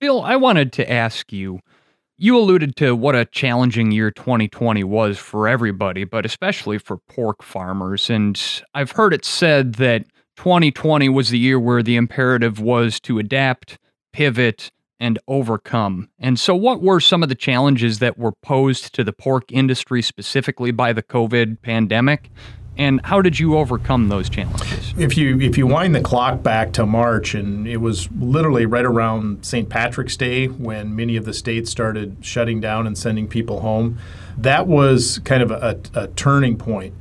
Bill, 0.00 0.22
I 0.22 0.36
wanted 0.36 0.72
to 0.74 0.90
ask 0.90 1.32
you 1.32 1.60
you 2.20 2.36
alluded 2.36 2.74
to 2.76 2.96
what 2.96 3.14
a 3.14 3.24
challenging 3.24 3.92
year 3.92 4.10
2020 4.10 4.82
was 4.84 5.18
for 5.18 5.46
everybody, 5.46 6.04
but 6.04 6.26
especially 6.26 6.76
for 6.76 6.96
pork 6.96 7.42
farmers. 7.42 8.10
And 8.10 8.40
I've 8.74 8.90
heard 8.90 9.14
it 9.14 9.24
said 9.24 9.74
that 9.74 10.04
2020 10.36 11.08
was 11.08 11.30
the 11.30 11.38
year 11.38 11.60
where 11.60 11.82
the 11.82 11.96
imperative 11.96 12.60
was 12.60 12.98
to 13.00 13.18
adapt, 13.18 13.78
pivot, 14.12 14.72
and 15.00 15.18
overcome. 15.28 16.08
And 16.18 16.40
so, 16.40 16.56
what 16.56 16.82
were 16.82 16.98
some 16.98 17.22
of 17.22 17.28
the 17.28 17.36
challenges 17.36 18.00
that 18.00 18.18
were 18.18 18.32
posed 18.42 18.94
to 18.96 19.04
the 19.04 19.12
pork 19.12 19.52
industry 19.52 20.02
specifically 20.02 20.72
by 20.72 20.92
the 20.92 21.04
COVID 21.04 21.62
pandemic? 21.62 22.30
And 22.78 23.00
how 23.02 23.20
did 23.20 23.40
you 23.40 23.58
overcome 23.58 24.08
those 24.08 24.30
challenges? 24.30 24.94
If 24.96 25.16
you 25.16 25.40
if 25.40 25.58
you 25.58 25.66
wind 25.66 25.96
the 25.96 26.00
clock 26.00 26.44
back 26.44 26.72
to 26.74 26.86
March, 26.86 27.34
and 27.34 27.66
it 27.66 27.78
was 27.78 28.08
literally 28.12 28.66
right 28.66 28.84
around 28.84 29.44
St. 29.44 29.68
Patrick's 29.68 30.16
Day 30.16 30.46
when 30.46 30.94
many 30.94 31.16
of 31.16 31.24
the 31.24 31.34
states 31.34 31.72
started 31.72 32.18
shutting 32.20 32.60
down 32.60 32.86
and 32.86 32.96
sending 32.96 33.26
people 33.26 33.60
home, 33.60 33.98
that 34.36 34.68
was 34.68 35.18
kind 35.24 35.42
of 35.42 35.50
a, 35.50 35.80
a 35.94 36.06
turning 36.08 36.56
point. 36.56 36.94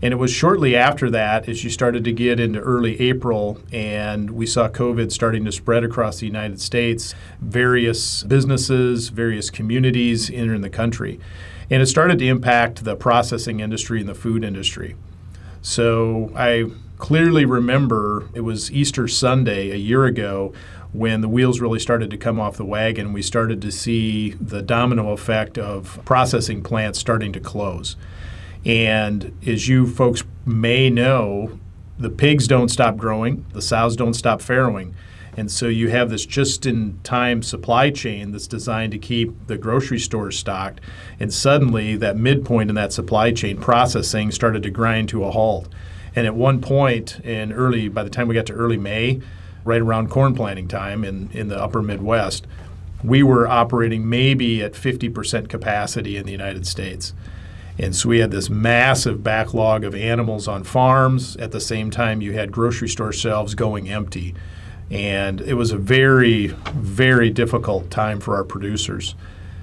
And 0.00 0.12
it 0.12 0.18
was 0.18 0.30
shortly 0.30 0.76
after 0.76 1.10
that, 1.10 1.48
as 1.48 1.64
you 1.64 1.70
started 1.70 2.04
to 2.04 2.12
get 2.12 2.38
into 2.38 2.60
early 2.60 3.00
April, 3.00 3.58
and 3.72 4.30
we 4.30 4.46
saw 4.46 4.68
COVID 4.68 5.10
starting 5.10 5.44
to 5.46 5.52
spread 5.52 5.82
across 5.82 6.20
the 6.20 6.26
United 6.26 6.60
States, 6.60 7.14
various 7.40 8.22
businesses, 8.22 9.08
various 9.08 9.50
communities 9.50 10.30
entering 10.30 10.60
the 10.60 10.70
country. 10.70 11.18
And 11.70 11.82
it 11.82 11.86
started 11.86 12.18
to 12.18 12.26
impact 12.26 12.84
the 12.84 12.94
processing 12.94 13.60
industry 13.60 13.98
and 14.00 14.08
the 14.08 14.14
food 14.14 14.44
industry. 14.44 14.94
So 15.64 16.30
I 16.36 16.66
clearly 16.98 17.46
remember 17.46 18.28
it 18.34 18.42
was 18.42 18.70
Easter 18.70 19.08
Sunday 19.08 19.70
a 19.70 19.76
year 19.76 20.04
ago 20.04 20.52
when 20.92 21.22
the 21.22 21.28
wheels 21.28 21.58
really 21.58 21.78
started 21.78 22.10
to 22.10 22.18
come 22.18 22.38
off 22.38 22.58
the 22.58 22.66
wagon. 22.66 23.14
We 23.14 23.22
started 23.22 23.62
to 23.62 23.72
see 23.72 24.32
the 24.32 24.60
domino 24.60 25.12
effect 25.12 25.56
of 25.56 25.98
processing 26.04 26.62
plants 26.62 26.98
starting 26.98 27.32
to 27.32 27.40
close. 27.40 27.96
And 28.66 29.34
as 29.46 29.66
you 29.66 29.86
folks 29.86 30.22
may 30.44 30.90
know, 30.90 31.58
the 31.98 32.10
pigs 32.10 32.46
don't 32.46 32.68
stop 32.68 32.98
growing, 32.98 33.46
the 33.54 33.62
sows 33.62 33.96
don't 33.96 34.14
stop 34.14 34.42
farrowing. 34.42 34.92
And 35.36 35.50
so 35.50 35.66
you 35.66 35.88
have 35.88 36.10
this 36.10 36.26
just 36.26 36.64
in 36.64 37.00
time 37.02 37.42
supply 37.42 37.90
chain 37.90 38.32
that's 38.32 38.46
designed 38.46 38.92
to 38.92 38.98
keep 38.98 39.46
the 39.46 39.58
grocery 39.58 39.98
stores 39.98 40.38
stocked. 40.38 40.80
And 41.18 41.32
suddenly, 41.32 41.96
that 41.96 42.16
midpoint 42.16 42.70
in 42.70 42.76
that 42.76 42.92
supply 42.92 43.32
chain 43.32 43.58
processing 43.58 44.30
started 44.30 44.62
to 44.62 44.70
grind 44.70 45.08
to 45.10 45.24
a 45.24 45.30
halt. 45.30 45.68
And 46.14 46.26
at 46.26 46.34
one 46.34 46.60
point 46.60 47.20
in 47.20 47.52
early, 47.52 47.88
by 47.88 48.04
the 48.04 48.10
time 48.10 48.28
we 48.28 48.34
got 48.34 48.46
to 48.46 48.52
early 48.52 48.76
May, 48.76 49.20
right 49.64 49.80
around 49.80 50.10
corn 50.10 50.34
planting 50.34 50.68
time 50.68 51.04
in, 51.04 51.30
in 51.32 51.48
the 51.48 51.60
upper 51.60 51.82
Midwest, 51.82 52.46
we 53.02 53.22
were 53.22 53.48
operating 53.48 54.08
maybe 54.08 54.62
at 54.62 54.72
50% 54.72 55.48
capacity 55.48 56.16
in 56.16 56.24
the 56.24 56.32
United 56.32 56.66
States. 56.66 57.12
And 57.76 57.94
so 57.94 58.08
we 58.08 58.20
had 58.20 58.30
this 58.30 58.48
massive 58.48 59.24
backlog 59.24 59.82
of 59.84 59.94
animals 59.94 60.46
on 60.46 60.62
farms. 60.62 61.36
At 61.36 61.50
the 61.50 61.60
same 61.60 61.90
time, 61.90 62.22
you 62.22 62.32
had 62.32 62.52
grocery 62.52 62.88
store 62.88 63.12
shelves 63.12 63.54
going 63.54 63.90
empty. 63.90 64.34
And 64.90 65.40
it 65.40 65.54
was 65.54 65.72
a 65.72 65.78
very, 65.78 66.48
very 66.74 67.30
difficult 67.30 67.90
time 67.90 68.20
for 68.20 68.36
our 68.36 68.44
producers. 68.44 69.14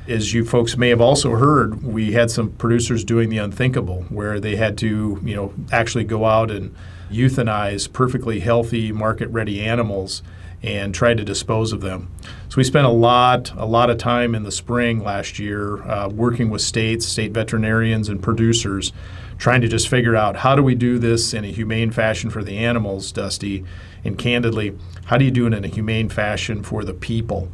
As 0.07 0.33
you 0.33 0.43
folks 0.43 0.75
may 0.75 0.89
have 0.89 0.99
also 0.99 1.31
heard, 1.31 1.83
we 1.83 2.13
had 2.13 2.31
some 2.31 2.51
producers 2.53 3.03
doing 3.03 3.29
the 3.29 3.37
unthinkable, 3.37 4.03
where 4.09 4.39
they 4.39 4.55
had 4.55 4.77
to, 4.79 5.19
you 5.23 5.35
know, 5.35 5.53
actually 5.71 6.03
go 6.03 6.25
out 6.25 6.49
and 6.49 6.75
euthanize 7.11 7.91
perfectly 7.91 8.39
healthy, 8.39 8.91
market-ready 8.91 9.61
animals 9.61 10.23
and 10.63 10.93
tried 10.93 11.17
to 11.17 11.23
dispose 11.23 11.73
of 11.73 11.81
them. 11.81 12.07
So 12.49 12.57
we 12.57 12.63
spent 12.63 12.85
a 12.85 12.91
lot, 12.91 13.51
a 13.55 13.65
lot 13.65 13.89
of 13.89 13.97
time 13.97 14.35
in 14.35 14.43
the 14.43 14.51
spring 14.51 15.03
last 15.03 15.39
year 15.39 15.81
uh, 15.83 16.07
working 16.09 16.49
with 16.49 16.61
states, 16.61 17.05
state 17.05 17.31
veterinarians, 17.31 18.09
and 18.09 18.21
producers, 18.21 18.93
trying 19.41 19.59
to 19.59 19.67
just 19.67 19.89
figure 19.89 20.15
out 20.15 20.35
how 20.35 20.55
do 20.55 20.61
we 20.61 20.75
do 20.75 20.99
this 20.99 21.33
in 21.33 21.43
a 21.43 21.47
humane 21.47 21.89
fashion 21.89 22.29
for 22.29 22.43
the 22.43 22.59
animals, 22.59 23.11
Dusty, 23.11 23.65
and 24.03 24.15
candidly, 24.15 24.77
how 25.05 25.17
do 25.17 25.25
you 25.25 25.31
do 25.31 25.47
it 25.47 25.53
in 25.55 25.65
a 25.65 25.67
humane 25.67 26.09
fashion 26.09 26.61
for 26.61 26.83
the 26.83 26.93
people? 26.93 27.49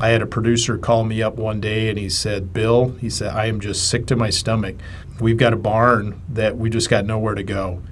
I 0.00 0.10
had 0.10 0.22
a 0.22 0.26
producer 0.26 0.78
call 0.78 1.02
me 1.02 1.20
up 1.20 1.34
one 1.34 1.60
day 1.60 1.88
and 1.88 1.98
he 1.98 2.08
said, 2.08 2.52
Bill, 2.52 2.90
he 3.00 3.10
said, 3.10 3.34
I 3.34 3.46
am 3.46 3.58
just 3.58 3.90
sick 3.90 4.06
to 4.06 4.16
my 4.16 4.30
stomach. 4.30 4.76
We've 5.20 5.36
got 5.36 5.52
a 5.52 5.56
barn 5.56 6.22
that 6.28 6.56
we 6.56 6.70
just 6.70 6.88
got 6.88 7.04
nowhere 7.06 7.34
to 7.34 7.42
go. 7.42 7.82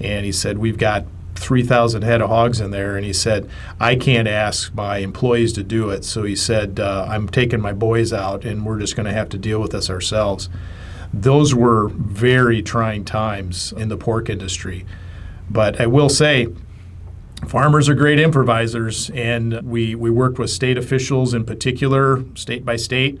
And 0.00 0.24
he 0.24 0.32
said, 0.32 0.56
We've 0.56 0.78
got 0.78 1.04
3,000 1.34 2.02
head 2.02 2.22
of 2.22 2.30
hogs 2.30 2.58
in 2.58 2.70
there. 2.70 2.96
And 2.96 3.04
he 3.04 3.12
said, 3.12 3.50
I 3.78 3.96
can't 3.96 4.26
ask 4.26 4.72
my 4.72 4.98
employees 4.98 5.52
to 5.54 5.62
do 5.62 5.90
it. 5.90 6.06
So 6.06 6.22
he 6.22 6.34
said, 6.34 6.80
uh, 6.80 7.06
I'm 7.06 7.28
taking 7.28 7.60
my 7.60 7.74
boys 7.74 8.14
out 8.14 8.46
and 8.46 8.64
we're 8.64 8.78
just 8.78 8.96
going 8.96 9.06
to 9.06 9.12
have 9.12 9.28
to 9.30 9.38
deal 9.38 9.60
with 9.60 9.72
this 9.72 9.90
ourselves. 9.90 10.48
Those 11.20 11.54
were 11.54 11.88
very 11.88 12.60
trying 12.60 13.04
times 13.04 13.72
in 13.76 13.88
the 13.88 13.96
pork 13.96 14.28
industry. 14.28 14.84
But 15.48 15.80
I 15.80 15.86
will 15.86 16.08
say, 16.08 16.48
farmers 17.46 17.88
are 17.88 17.94
great 17.94 18.18
improvisers, 18.18 19.10
and 19.10 19.62
we, 19.62 19.94
we 19.94 20.10
worked 20.10 20.38
with 20.40 20.50
state 20.50 20.76
officials 20.76 21.32
in 21.32 21.44
particular, 21.44 22.24
state 22.34 22.64
by 22.64 22.74
state, 22.74 23.20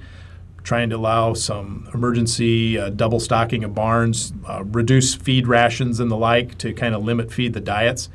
trying 0.64 0.90
to 0.90 0.96
allow 0.96 1.34
some 1.34 1.88
emergency 1.94 2.76
uh, 2.76 2.90
double 2.90 3.20
stocking 3.20 3.62
of 3.62 3.74
barns, 3.74 4.32
uh, 4.48 4.64
reduce 4.64 5.14
feed 5.14 5.46
rations 5.46 6.00
and 6.00 6.10
the 6.10 6.16
like 6.16 6.58
to 6.58 6.72
kind 6.72 6.94
of 6.96 7.04
limit 7.04 7.30
feed 7.32 7.52
the 7.52 7.60
diets. 7.60 8.08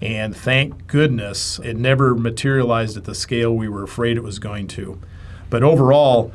And 0.00 0.34
thank 0.34 0.86
goodness 0.86 1.58
it 1.58 1.76
never 1.76 2.14
materialized 2.14 2.96
at 2.96 3.04
the 3.04 3.14
scale 3.14 3.54
we 3.54 3.68
were 3.68 3.82
afraid 3.82 4.16
it 4.16 4.22
was 4.22 4.38
going 4.38 4.68
to. 4.68 4.98
But 5.50 5.62
overall, 5.62 6.32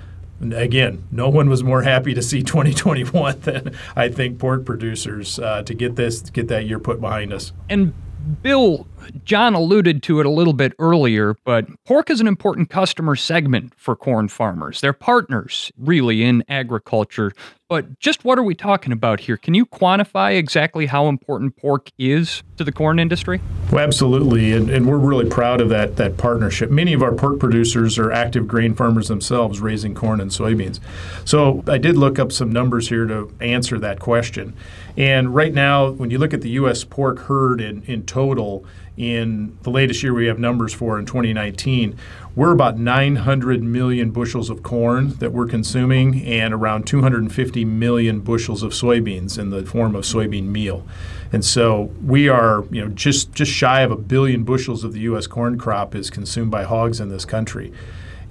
again, 0.52 1.08
no 1.12 1.30
one 1.30 1.50
was 1.50 1.64
more 1.64 1.84
happy 1.84 2.14
to 2.14 2.22
see 2.22 2.42
2021 2.44 3.40
than 3.42 3.76
I 3.96 4.10
think 4.10 4.40
pork 4.40 4.66
producers 4.66 5.40
uh, 5.40 5.62
to 5.64 5.74
get 5.74 5.96
this, 5.96 6.22
to 6.22 6.32
get 6.32 6.48
that 6.48 6.66
year 6.66 6.80
put 6.80 7.00
behind 7.00 7.32
us. 7.32 7.54
And 7.70 7.94
Bill, 8.42 8.88
John 9.26 9.54
alluded 9.54 10.04
to 10.04 10.20
it 10.20 10.26
a 10.26 10.30
little 10.30 10.54
bit 10.54 10.74
earlier, 10.80 11.36
but 11.44 11.68
pork 11.86 12.10
is 12.10 12.22
an 12.22 12.28
important 12.28 12.70
customer 12.70 13.16
segment 13.16 13.74
for 13.78 13.96
corn 13.96 14.28
farmers. 14.28 14.82
They're 14.82 14.94
partners, 14.94 15.72
really, 15.78 16.24
in 16.24 16.44
agriculture. 16.48 17.34
But 17.70 18.00
just 18.00 18.24
what 18.24 18.38
are 18.38 18.44
we 18.44 18.54
talking 18.54 18.92
about 18.92 19.22
here? 19.22 19.36
Can 19.36 19.54
you 19.54 19.66
quantify 19.66 20.38
exactly 20.38 20.86
how 20.86 21.08
important 21.08 21.56
pork 21.56 21.90
is 21.98 22.44
to 22.58 22.64
the 22.64 22.72
corn 22.72 23.00
industry? 23.00 23.42
Well, 23.72 23.84
absolutely, 23.84 24.52
and, 24.52 24.70
and 24.70 24.86
we're 24.86 24.98
really 24.98 25.28
proud 25.28 25.60
of 25.60 25.70
that 25.70 25.96
that 25.96 26.18
partnership. 26.18 26.70
Many 26.70 26.94
of 26.94 27.02
our 27.02 27.14
pork 27.14 27.40
producers 27.40 27.98
are 27.98 28.12
active 28.12 28.48
grain 28.48 28.76
farmers 28.76 29.08
themselves, 29.08 29.60
raising 29.60 29.96
corn 29.96 30.22
and 30.22 30.30
soybeans. 30.30 30.80
So 31.26 31.64
I 31.68 31.80
did 31.80 31.98
look 31.98 32.20
up 32.20 32.32
some 32.32 32.52
numbers 32.52 32.90
here 32.90 33.08
to 33.08 33.34
answer 33.42 33.80
that 33.80 34.00
question. 34.00 34.54
And 34.96 35.34
right 35.34 35.54
now, 35.54 35.90
when 35.90 36.12
you 36.12 36.20
look 36.20 36.34
at 36.34 36.42
the 36.42 36.52
U.S. 36.52 36.84
pork 36.84 37.18
herd 37.22 37.60
in, 37.60 37.82
in 37.84 38.06
total, 38.06 38.66
in 38.98 39.58
the 39.64 39.70
latest 39.72 40.04
year 40.04 40.14
we 40.14 40.28
have 40.28 40.38
numbers 40.38 40.74
for 40.74 41.00
in 41.00 41.06
2019, 41.06 41.98
we're 42.36 42.52
about 42.52 42.78
900 42.78 43.64
million 43.64 44.12
bushels 44.12 44.50
of 44.50 44.64
corn 44.64 45.10
that 45.20 45.32
we're 45.32 45.48
consuming 45.48 46.24
and 46.24 46.54
around 46.54 46.86
250 46.86 47.66
million 47.66 48.20
bushels 48.20 48.64
of 48.64 48.72
soybeans 48.72 49.38
in 49.38 49.50
the 49.50 49.66
form 49.66 49.96
of 49.96 50.04
soybean 50.04 50.46
meal. 50.46 50.86
And 51.32 51.44
so 51.44 51.92
we 52.04 52.30
are, 52.30 52.64
you 52.70 52.84
know, 52.84 52.90
just 52.90 53.34
just 53.34 53.52
shy 53.52 53.82
of 53.82 53.92
a 53.92 53.96
billion 53.96 54.44
bushels 54.44 54.84
of 54.84 54.94
the 54.94 55.02
US 55.02 55.28
corn 55.28 55.58
crop 55.58 55.96
is 55.96 56.10
consumed 56.10 56.52
by 56.52 56.64
hogs 56.64 57.00
in 57.00 57.10
this 57.10 57.26
country. 57.26 57.74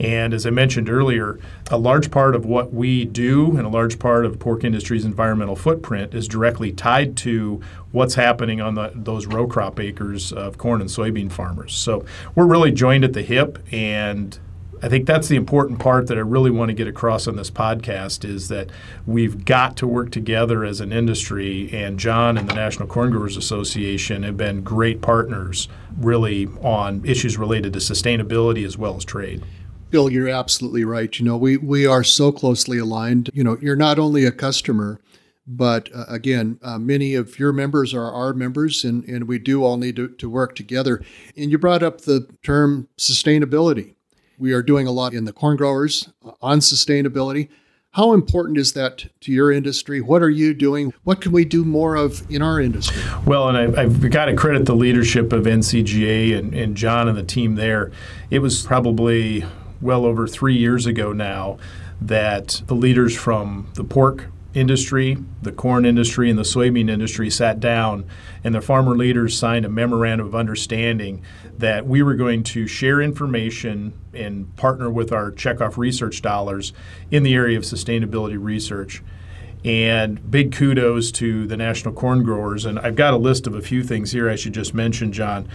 And 0.00 0.34
as 0.34 0.46
I 0.46 0.50
mentioned 0.50 0.88
earlier, 0.88 1.38
a 1.70 1.78
large 1.78 2.10
part 2.10 2.34
of 2.34 2.44
what 2.44 2.72
we 2.72 3.04
do 3.04 3.56
and 3.56 3.66
a 3.66 3.68
large 3.68 3.98
part 3.98 4.24
of 4.24 4.38
pork 4.38 4.64
industry's 4.64 5.04
environmental 5.04 5.56
footprint 5.56 6.14
is 6.14 6.28
directly 6.28 6.72
tied 6.72 7.16
to 7.18 7.60
what's 7.92 8.14
happening 8.14 8.60
on 8.60 8.74
the, 8.74 8.92
those 8.94 9.26
row 9.26 9.46
crop 9.46 9.78
acres 9.78 10.32
of 10.32 10.58
corn 10.58 10.80
and 10.80 10.90
soybean 10.90 11.30
farmers. 11.30 11.74
So 11.74 12.04
we're 12.34 12.46
really 12.46 12.72
joined 12.72 13.04
at 13.04 13.12
the 13.12 13.22
hip 13.22 13.58
and 13.72 14.38
I 14.84 14.88
think 14.88 15.06
that's 15.06 15.28
the 15.28 15.36
important 15.36 15.78
part 15.78 16.08
that 16.08 16.18
I 16.18 16.22
really 16.22 16.50
want 16.50 16.70
to 16.70 16.74
get 16.74 16.88
across 16.88 17.28
on 17.28 17.36
this 17.36 17.52
podcast 17.52 18.28
is 18.28 18.48
that 18.48 18.70
we've 19.06 19.44
got 19.44 19.76
to 19.76 19.86
work 19.86 20.10
together 20.10 20.64
as 20.64 20.80
an 20.80 20.92
industry, 20.92 21.70
and 21.72 22.00
John 22.00 22.36
and 22.36 22.50
the 22.50 22.54
National 22.54 22.88
Corn 22.88 23.12
Growers 23.12 23.36
Association 23.36 24.24
have 24.24 24.36
been 24.36 24.62
great 24.62 25.00
partners 25.00 25.68
really 25.96 26.48
on 26.62 27.04
issues 27.04 27.38
related 27.38 27.74
to 27.74 27.78
sustainability 27.78 28.66
as 28.66 28.76
well 28.76 28.96
as 28.96 29.04
trade. 29.04 29.44
Bill, 29.92 30.10
you're 30.10 30.28
absolutely 30.28 30.84
right. 30.84 31.16
You 31.18 31.24
know, 31.26 31.36
we, 31.36 31.58
we 31.58 31.86
are 31.86 32.02
so 32.02 32.32
closely 32.32 32.78
aligned. 32.78 33.30
You 33.34 33.44
know, 33.44 33.58
you're 33.60 33.76
not 33.76 33.98
only 33.98 34.24
a 34.24 34.32
customer, 34.32 35.00
but 35.46 35.90
uh, 35.94 36.06
again, 36.08 36.58
uh, 36.62 36.78
many 36.78 37.14
of 37.14 37.38
your 37.38 37.52
members 37.52 37.92
are 37.92 38.10
our 38.10 38.32
members, 38.32 38.84
and, 38.84 39.04
and 39.04 39.28
we 39.28 39.38
do 39.38 39.62
all 39.62 39.76
need 39.76 39.96
to, 39.96 40.08
to 40.08 40.30
work 40.30 40.54
together. 40.54 41.02
And 41.36 41.50
you 41.50 41.58
brought 41.58 41.82
up 41.82 42.00
the 42.00 42.26
term 42.42 42.88
sustainability. 42.98 43.94
We 44.38 44.52
are 44.52 44.62
doing 44.62 44.86
a 44.86 44.92
lot 44.92 45.12
in 45.12 45.26
the 45.26 45.32
corn 45.32 45.58
growers 45.58 46.08
uh, 46.24 46.32
on 46.40 46.60
sustainability. 46.60 47.50
How 47.90 48.14
important 48.14 48.56
is 48.56 48.72
that 48.72 49.04
to 49.20 49.30
your 49.30 49.52
industry? 49.52 50.00
What 50.00 50.22
are 50.22 50.30
you 50.30 50.54
doing? 50.54 50.94
What 51.04 51.20
can 51.20 51.32
we 51.32 51.44
do 51.44 51.62
more 51.62 51.96
of 51.96 52.24
in 52.30 52.40
our 52.40 52.58
industry? 52.58 53.02
Well, 53.26 53.50
and 53.50 53.78
I, 53.78 53.82
have 53.82 54.10
got 54.10 54.24
to 54.26 54.34
credit 54.34 54.64
the 54.64 54.74
leadership 54.74 55.34
of 55.34 55.44
NCGA 55.44 56.38
and, 56.38 56.54
and 56.54 56.74
John 56.74 57.08
and 57.08 57.18
the 57.18 57.22
team 57.22 57.56
there. 57.56 57.92
It 58.30 58.38
was 58.38 58.62
probably 58.62 59.44
well 59.82 60.04
over 60.04 60.26
three 60.26 60.56
years 60.56 60.86
ago 60.86 61.12
now 61.12 61.58
that 62.00 62.62
the 62.66 62.74
leaders 62.74 63.16
from 63.16 63.68
the 63.74 63.84
pork 63.84 64.26
industry, 64.54 65.16
the 65.40 65.52
corn 65.52 65.84
industry, 65.84 66.28
and 66.28 66.38
the 66.38 66.42
soybean 66.42 66.90
industry 66.90 67.30
sat 67.30 67.60
down 67.60 68.04
and 68.44 68.54
the 68.54 68.60
farmer 68.60 68.96
leaders 68.96 69.38
signed 69.38 69.64
a 69.64 69.68
memorandum 69.68 70.26
of 70.26 70.34
understanding 70.34 71.22
that 71.58 71.86
we 71.86 72.02
were 72.02 72.14
going 72.14 72.42
to 72.42 72.66
share 72.66 73.00
information 73.00 73.92
and 74.12 74.54
partner 74.56 74.90
with 74.90 75.12
our 75.12 75.30
checkoff 75.30 75.76
research 75.76 76.22
dollars 76.22 76.72
in 77.10 77.22
the 77.22 77.34
area 77.34 77.56
of 77.56 77.64
sustainability 77.64 78.36
research. 78.38 79.02
And 79.64 80.28
big 80.30 80.52
kudos 80.52 81.12
to 81.12 81.46
the 81.46 81.56
national 81.56 81.94
corn 81.94 82.24
growers. 82.24 82.64
And 82.64 82.80
I've 82.80 82.96
got 82.96 83.14
a 83.14 83.16
list 83.16 83.46
of 83.46 83.54
a 83.54 83.62
few 83.62 83.84
things 83.84 84.10
here 84.10 84.28
I 84.28 84.34
should 84.34 84.54
just 84.54 84.74
mention, 84.74 85.12
John. 85.12 85.48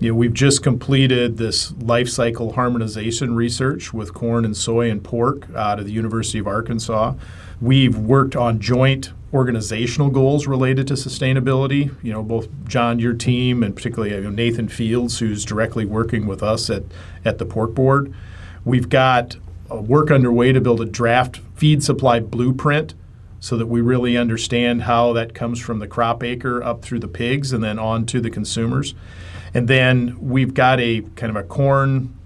You 0.00 0.08
know, 0.08 0.14
we've 0.14 0.32
just 0.32 0.62
completed 0.62 1.36
this 1.36 1.72
life 1.72 2.08
cycle 2.08 2.54
harmonization 2.54 3.34
research 3.34 3.92
with 3.92 4.14
corn 4.14 4.46
and 4.46 4.56
soy 4.56 4.90
and 4.90 5.04
pork 5.04 5.46
out 5.54 5.78
of 5.78 5.84
the 5.84 5.92
University 5.92 6.38
of 6.38 6.46
Arkansas. 6.46 7.12
We've 7.60 7.98
worked 7.98 8.34
on 8.34 8.60
joint 8.60 9.12
organizational 9.34 10.08
goals 10.08 10.46
related 10.46 10.86
to 10.86 10.94
sustainability. 10.94 11.94
You 12.02 12.14
know, 12.14 12.22
both 12.22 12.48
John, 12.64 12.98
your 12.98 13.12
team, 13.12 13.62
and 13.62 13.76
particularly 13.76 14.14
you 14.14 14.22
know, 14.22 14.30
Nathan 14.30 14.68
Fields, 14.70 15.18
who's 15.18 15.44
directly 15.44 15.84
working 15.84 16.26
with 16.26 16.42
us 16.42 16.70
at, 16.70 16.84
at 17.26 17.36
the 17.36 17.44
Pork 17.44 17.74
Board. 17.74 18.14
We've 18.64 18.88
got 18.88 19.36
uh, 19.70 19.76
work 19.76 20.10
underway 20.10 20.52
to 20.52 20.62
build 20.62 20.80
a 20.80 20.86
draft 20.86 21.42
feed 21.54 21.84
supply 21.84 22.20
blueprint 22.20 22.94
so 23.38 23.54
that 23.58 23.66
we 23.66 23.82
really 23.82 24.16
understand 24.16 24.82
how 24.82 25.12
that 25.12 25.34
comes 25.34 25.60
from 25.60 25.78
the 25.78 25.86
crop 25.86 26.22
acre 26.22 26.62
up 26.62 26.80
through 26.80 27.00
the 27.00 27.08
pigs 27.08 27.52
and 27.52 27.62
then 27.62 27.78
on 27.78 28.06
to 28.06 28.18
the 28.22 28.30
consumers. 28.30 28.94
And 29.54 29.68
then 29.68 30.16
we've 30.20 30.54
got 30.54 30.80
a 30.80 31.02
kind 31.16 31.30
of 31.30 31.36
a 31.36 31.42
corn, 31.42 32.16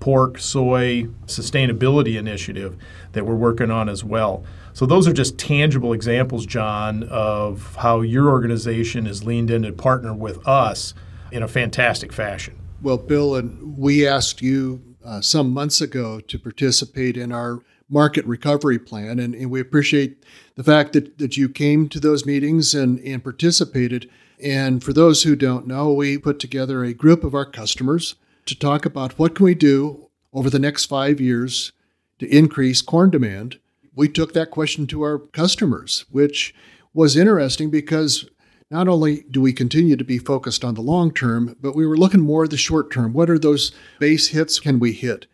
pork, 0.00 0.38
soy 0.38 1.08
sustainability 1.26 2.16
initiative 2.16 2.76
that 3.12 3.24
we're 3.24 3.34
working 3.34 3.70
on 3.70 3.88
as 3.88 4.04
well. 4.04 4.44
So 4.72 4.84
those 4.84 5.08
are 5.08 5.12
just 5.12 5.38
tangible 5.38 5.94
examples, 5.94 6.44
John, 6.44 7.04
of 7.04 7.76
how 7.76 8.02
your 8.02 8.28
organization 8.28 9.06
is 9.06 9.24
leaned 9.24 9.50
in 9.50 9.62
to 9.62 9.72
partner 9.72 10.12
with 10.12 10.46
us 10.46 10.92
in 11.32 11.42
a 11.42 11.48
fantastic 11.48 12.12
fashion. 12.12 12.58
Well, 12.82 12.98
Bill, 12.98 13.36
and 13.36 13.78
we 13.78 14.06
asked 14.06 14.42
you 14.42 14.82
uh, 15.02 15.22
some 15.22 15.50
months 15.50 15.80
ago 15.80 16.20
to 16.20 16.38
participate 16.38 17.16
in 17.16 17.32
our 17.32 17.60
market 17.88 18.26
recovery 18.26 18.78
plan, 18.78 19.18
and, 19.18 19.34
and 19.34 19.50
we 19.50 19.60
appreciate 19.60 20.24
the 20.56 20.64
fact 20.64 20.92
that, 20.92 21.18
that 21.18 21.36
you 21.36 21.48
came 21.48 21.88
to 21.88 21.98
those 21.98 22.26
meetings 22.26 22.74
and, 22.74 22.98
and 23.00 23.22
participated. 23.22 24.10
And 24.42 24.82
for 24.82 24.92
those 24.92 25.22
who 25.22 25.36
don't 25.36 25.66
know, 25.66 25.92
we 25.92 26.18
put 26.18 26.38
together 26.38 26.84
a 26.84 26.92
group 26.92 27.24
of 27.24 27.34
our 27.34 27.46
customers 27.46 28.16
to 28.46 28.58
talk 28.58 28.84
about 28.84 29.18
what 29.18 29.34
can 29.34 29.44
we 29.44 29.54
do 29.54 30.08
over 30.32 30.50
the 30.50 30.58
next 30.58 30.86
five 30.86 31.20
years 31.20 31.72
to 32.18 32.26
increase 32.26 32.82
corn 32.82 33.10
demand. 33.10 33.58
We 33.94 34.08
took 34.08 34.34
that 34.34 34.50
question 34.50 34.86
to 34.88 35.02
our 35.02 35.18
customers, 35.18 36.04
which 36.10 36.54
was 36.92 37.16
interesting 37.16 37.70
because 37.70 38.28
not 38.70 38.88
only 38.88 39.24
do 39.30 39.40
we 39.40 39.52
continue 39.52 39.96
to 39.96 40.04
be 40.04 40.18
focused 40.18 40.64
on 40.64 40.74
the 40.74 40.82
long 40.82 41.12
term, 41.12 41.56
but 41.60 41.74
we 41.76 41.86
were 41.86 41.96
looking 41.96 42.20
more 42.20 42.44
at 42.44 42.50
the 42.50 42.56
short 42.56 42.90
term. 42.90 43.12
What 43.12 43.30
are 43.30 43.38
those 43.38 43.72
base 43.98 44.28
hits 44.28 44.60
can 44.60 44.78
we 44.78 44.92
hit? 44.92 45.26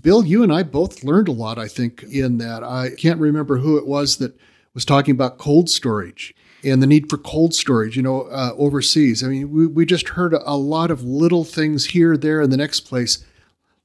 Bill, 0.00 0.24
you 0.24 0.42
and 0.42 0.52
I 0.52 0.64
both 0.64 1.04
learned 1.04 1.28
a 1.28 1.32
lot, 1.32 1.58
I 1.58 1.68
think, 1.68 2.02
in 2.02 2.38
that. 2.38 2.62
I 2.62 2.90
can't 2.90 3.20
remember 3.20 3.58
who 3.58 3.78
it 3.78 3.86
was 3.86 4.16
that 4.18 4.38
was 4.74 4.84
talking 4.84 5.12
about 5.12 5.38
cold 5.38 5.70
storage 5.70 6.34
and 6.64 6.82
the 6.82 6.86
need 6.86 7.08
for 7.08 7.18
cold 7.18 7.54
storage, 7.54 7.96
you 7.96 8.02
know, 8.02 8.22
uh, 8.22 8.52
overseas. 8.56 9.22
I 9.22 9.28
mean, 9.28 9.50
we, 9.50 9.66
we 9.66 9.86
just 9.86 10.10
heard 10.10 10.34
a 10.34 10.56
lot 10.56 10.90
of 10.90 11.04
little 11.04 11.44
things 11.44 11.86
here, 11.86 12.16
there, 12.16 12.40
and 12.40 12.52
the 12.52 12.56
next 12.56 12.80
place, 12.80 13.24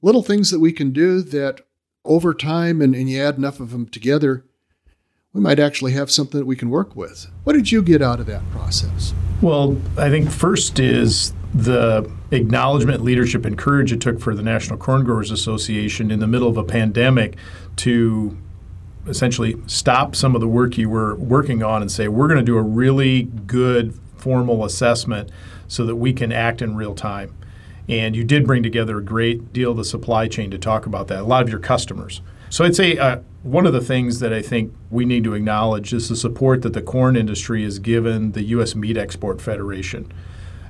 little 0.02 0.22
things 0.22 0.50
that 0.50 0.60
we 0.60 0.72
can 0.72 0.90
do 0.90 1.22
that 1.22 1.60
over 2.04 2.34
time, 2.34 2.82
and, 2.82 2.94
and 2.94 3.08
you 3.08 3.22
add 3.22 3.36
enough 3.36 3.60
of 3.60 3.70
them 3.70 3.86
together, 3.86 4.44
we 5.32 5.40
might 5.40 5.58
actually 5.58 5.92
have 5.92 6.10
something 6.10 6.38
that 6.38 6.46
we 6.46 6.56
can 6.56 6.70
work 6.70 6.94
with. 6.94 7.26
What 7.44 7.54
did 7.54 7.72
you 7.72 7.82
get 7.82 8.02
out 8.02 8.20
of 8.20 8.26
that 8.26 8.48
process? 8.50 9.14
Well, 9.40 9.80
I 9.98 10.10
think 10.10 10.30
first 10.30 10.78
is 10.78 11.32
the 11.52 12.10
acknowledgement, 12.30 13.02
leadership, 13.02 13.44
and 13.44 13.56
courage 13.56 13.92
it 13.92 14.00
took 14.00 14.20
for 14.20 14.34
the 14.34 14.42
National 14.42 14.78
Corn 14.78 15.04
Growers 15.04 15.30
Association 15.30 16.10
in 16.10 16.20
the 16.20 16.26
middle 16.26 16.48
of 16.48 16.56
a 16.56 16.64
pandemic 16.64 17.36
to 17.76 18.36
essentially 19.06 19.56
stop 19.66 20.16
some 20.16 20.34
of 20.34 20.40
the 20.40 20.48
work 20.48 20.78
you 20.78 20.88
were 20.88 21.14
working 21.16 21.62
on 21.62 21.82
and 21.82 21.90
say, 21.90 22.08
we're 22.08 22.28
going 22.28 22.38
to 22.38 22.44
do 22.44 22.56
a 22.56 22.62
really 22.62 23.24
good 23.24 23.98
formal 24.16 24.64
assessment 24.64 25.30
so 25.68 25.84
that 25.84 25.96
we 25.96 26.12
can 26.12 26.32
act 26.32 26.62
in 26.62 26.76
real 26.76 26.94
time. 26.94 27.34
And 27.88 28.16
you 28.16 28.24
did 28.24 28.46
bring 28.46 28.62
together 28.62 28.98
a 28.98 29.04
great 29.04 29.52
deal 29.52 29.72
of 29.72 29.76
the 29.76 29.84
supply 29.84 30.28
chain 30.28 30.50
to 30.50 30.58
talk 30.58 30.86
about 30.86 31.08
that, 31.08 31.20
a 31.20 31.24
lot 31.24 31.42
of 31.42 31.50
your 31.50 31.58
customers. 31.58 32.22
So 32.48 32.64
I'd 32.64 32.76
say 32.76 32.96
uh, 32.96 33.18
one 33.42 33.66
of 33.66 33.72
the 33.72 33.80
things 33.80 34.20
that 34.20 34.32
I 34.32 34.40
think 34.40 34.72
we 34.90 35.04
need 35.04 35.24
to 35.24 35.34
acknowledge 35.34 35.92
is 35.92 36.08
the 36.08 36.16
support 36.16 36.62
that 36.62 36.72
the 36.72 36.80
corn 36.80 37.16
industry 37.16 37.62
has 37.64 37.78
given 37.78 38.32
the 38.32 38.42
U.S. 38.44 38.74
Meat 38.74 38.96
Export 38.96 39.42
Federation. 39.42 40.10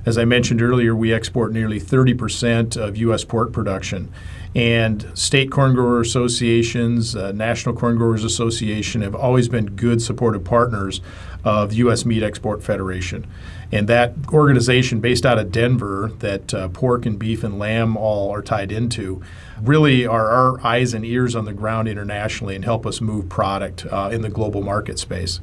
As 0.05 0.19
I 0.19 0.25
mentioned 0.25 0.61
earlier, 0.61 0.95
we 0.95 1.11
export 1.11 1.51
nearly 1.51 1.79
30% 1.79 2.77
of 2.77 2.95
U.S. 2.97 3.23
pork 3.23 3.51
production. 3.51 4.11
And 4.53 5.11
state 5.15 5.51
corn 5.51 5.73
grower 5.73 5.99
associations, 5.99 7.15
uh, 7.15 7.31
National 7.31 7.75
Corn 7.75 7.97
Growers 7.97 8.23
Association 8.23 9.01
have 9.01 9.15
always 9.15 9.49
been 9.49 9.75
good 9.75 10.01
supportive 10.01 10.43
partners 10.43 11.01
of 11.43 11.73
U.S. 11.73 12.05
Meat 12.05 12.23
Export 12.23 12.63
Federation. 12.63 13.25
And 13.71 13.89
that 13.89 14.13
organization, 14.31 15.01
based 15.01 15.25
out 15.25 15.39
of 15.39 15.51
Denver, 15.51 16.11
that 16.19 16.53
uh, 16.53 16.69
pork 16.69 17.05
and 17.05 17.17
beef 17.17 17.43
and 17.43 17.57
lamb 17.57 17.97
all 17.97 18.31
are 18.31 18.43
tied 18.43 18.71
into, 18.71 19.21
really 19.59 20.05
are 20.05 20.29
our 20.29 20.65
eyes 20.65 20.93
and 20.93 21.03
ears 21.03 21.35
on 21.35 21.45
the 21.45 21.53
ground 21.53 21.87
internationally 21.87 22.55
and 22.55 22.63
help 22.63 22.85
us 22.85 23.01
move 23.01 23.27
product 23.27 23.85
uh, 23.87 24.09
in 24.13 24.21
the 24.21 24.29
global 24.29 24.61
market 24.61 24.99
space. 24.99 25.41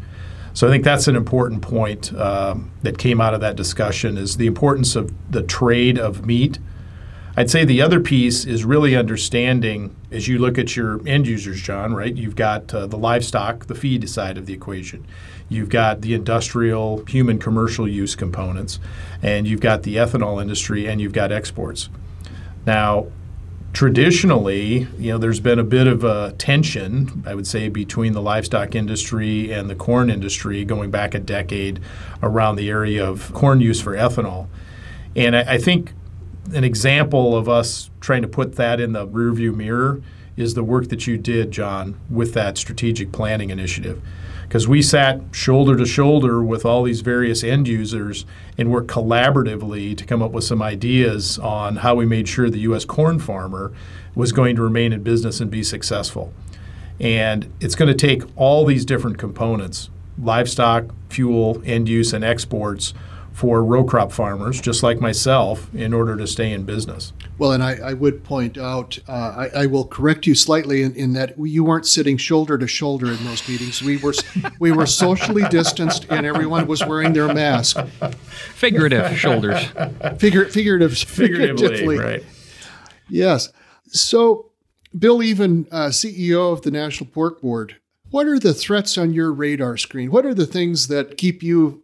So 0.54 0.68
I 0.68 0.70
think 0.70 0.84
that's 0.84 1.08
an 1.08 1.16
important 1.16 1.62
point 1.62 2.12
um, 2.14 2.70
that 2.82 2.98
came 2.98 3.20
out 3.20 3.34
of 3.34 3.40
that 3.40 3.56
discussion 3.56 4.18
is 4.18 4.36
the 4.36 4.46
importance 4.46 4.96
of 4.96 5.12
the 5.30 5.42
trade 5.42 5.98
of 5.98 6.26
meat. 6.26 6.58
I'd 7.34 7.50
say 7.50 7.64
the 7.64 7.80
other 7.80 7.98
piece 7.98 8.44
is 8.44 8.62
really 8.62 8.94
understanding 8.94 9.96
as 10.10 10.28
you 10.28 10.38
look 10.38 10.58
at 10.58 10.76
your 10.76 11.00
end 11.08 11.26
users, 11.26 11.62
John, 11.62 11.94
right? 11.94 12.14
You've 12.14 12.36
got 12.36 12.74
uh, 12.74 12.86
the 12.86 12.98
livestock, 12.98 13.66
the 13.66 13.74
feed 13.74 14.06
side 14.10 14.36
of 14.36 14.44
the 14.44 14.52
equation. 14.52 15.06
You've 15.48 15.70
got 15.70 16.02
the 16.02 16.12
industrial, 16.12 17.04
human 17.06 17.38
commercial 17.38 17.88
use 17.88 18.14
components, 18.14 18.78
and 19.22 19.46
you've 19.46 19.60
got 19.60 19.82
the 19.82 19.96
ethanol 19.96 20.42
industry, 20.42 20.86
and 20.86 21.00
you've 21.00 21.14
got 21.14 21.32
exports. 21.32 21.88
Now, 22.66 23.06
traditionally, 23.72 24.86
you 24.98 25.12
know, 25.12 25.18
there's 25.18 25.40
been 25.40 25.58
a 25.58 25.64
bit 25.64 25.86
of 25.86 26.04
a 26.04 26.34
tension, 26.38 27.22
I 27.26 27.34
would 27.34 27.46
say, 27.46 27.68
between 27.68 28.12
the 28.12 28.20
livestock 28.20 28.74
industry 28.74 29.50
and 29.52 29.70
the 29.70 29.74
corn 29.74 30.10
industry 30.10 30.64
going 30.64 30.90
back 30.90 31.14
a 31.14 31.18
decade 31.18 31.80
around 32.22 32.56
the 32.56 32.68
area 32.68 33.06
of 33.06 33.32
corn 33.32 33.60
use 33.60 33.80
for 33.80 33.92
ethanol. 33.94 34.48
And 35.16 35.34
I, 35.36 35.54
I 35.54 35.58
think 35.58 35.92
an 36.52 36.64
example 36.64 37.36
of 37.36 37.48
us 37.48 37.90
trying 38.00 38.22
to 38.22 38.28
put 38.28 38.56
that 38.56 38.80
in 38.80 38.92
the 38.92 39.06
rearview 39.06 39.54
mirror 39.54 40.02
is 40.36 40.54
the 40.54 40.64
work 40.64 40.88
that 40.88 41.06
you 41.06 41.18
did, 41.18 41.50
John, 41.50 41.98
with 42.10 42.34
that 42.34 42.56
strategic 42.58 43.12
planning 43.12 43.50
initiative 43.50 44.02
because 44.52 44.68
we 44.68 44.82
sat 44.82 45.18
shoulder 45.32 45.78
to 45.78 45.86
shoulder 45.86 46.44
with 46.44 46.66
all 46.66 46.82
these 46.82 47.00
various 47.00 47.42
end 47.42 47.66
users 47.66 48.26
and 48.58 48.70
worked 48.70 48.90
collaboratively 48.90 49.96
to 49.96 50.04
come 50.04 50.20
up 50.20 50.30
with 50.30 50.44
some 50.44 50.60
ideas 50.60 51.38
on 51.38 51.76
how 51.76 51.94
we 51.94 52.04
made 52.04 52.28
sure 52.28 52.50
the 52.50 52.58
U.S. 52.58 52.84
corn 52.84 53.18
farmer 53.18 53.72
was 54.14 54.30
going 54.30 54.54
to 54.56 54.62
remain 54.62 54.92
in 54.92 55.02
business 55.02 55.40
and 55.40 55.50
be 55.50 55.64
successful. 55.64 56.34
And 57.00 57.50
it's 57.60 57.74
going 57.74 57.88
to 57.88 57.94
take 57.94 58.24
all 58.36 58.66
these 58.66 58.84
different 58.84 59.16
components 59.16 59.88
livestock, 60.18 60.84
fuel, 61.08 61.62
end 61.64 61.88
use, 61.88 62.12
and 62.12 62.22
exports 62.22 62.92
for 63.32 63.64
row 63.64 63.82
crop 63.82 64.12
farmers, 64.12 64.60
just 64.60 64.82
like 64.82 65.00
myself, 65.00 65.72
in 65.74 65.94
order 65.94 66.16
to 66.16 66.26
stay 66.26 66.52
in 66.52 66.64
business. 66.64 67.12
Well, 67.38 67.52
and 67.52 67.62
I, 67.62 67.76
I 67.76 67.92
would 67.94 68.22
point 68.24 68.58
out, 68.58 68.98
uh, 69.08 69.12
I, 69.54 69.62
I, 69.62 69.66
will 69.66 69.86
correct 69.86 70.26
you 70.26 70.34
slightly 70.34 70.82
in, 70.82 70.94
in, 70.94 71.14
that 71.14 71.34
you 71.38 71.64
weren't 71.64 71.86
sitting 71.86 72.16
shoulder 72.18 72.58
to 72.58 72.68
shoulder 72.68 73.06
in 73.06 73.24
those 73.24 73.48
meetings. 73.48 73.82
We 73.82 73.96
were 73.96 74.12
we 74.60 74.70
were 74.70 74.86
socially 74.86 75.42
distanced, 75.48 76.06
and 76.10 76.26
everyone 76.26 76.66
was 76.66 76.84
wearing 76.84 77.14
their 77.14 77.32
mask. 77.32 77.78
Figurative 78.54 79.18
shoulders. 79.18 79.64
Figure, 80.18 80.44
figurative, 80.46 80.96
figuratively, 80.96 81.68
figuratively, 81.68 81.98
right? 81.98 82.24
Yes. 83.08 83.48
So, 83.88 84.50
Bill, 84.96 85.22
Even 85.22 85.66
uh, 85.70 85.86
CEO 85.86 86.52
of 86.52 86.62
the 86.62 86.70
National 86.70 87.10
Pork 87.10 87.40
Board, 87.40 87.76
what 88.10 88.26
are 88.26 88.38
the 88.38 88.54
threats 88.54 88.98
on 88.98 89.14
your 89.14 89.32
radar 89.32 89.76
screen? 89.78 90.10
What 90.10 90.26
are 90.26 90.34
the 90.34 90.46
things 90.46 90.88
that 90.88 91.16
keep 91.16 91.42
you 91.42 91.81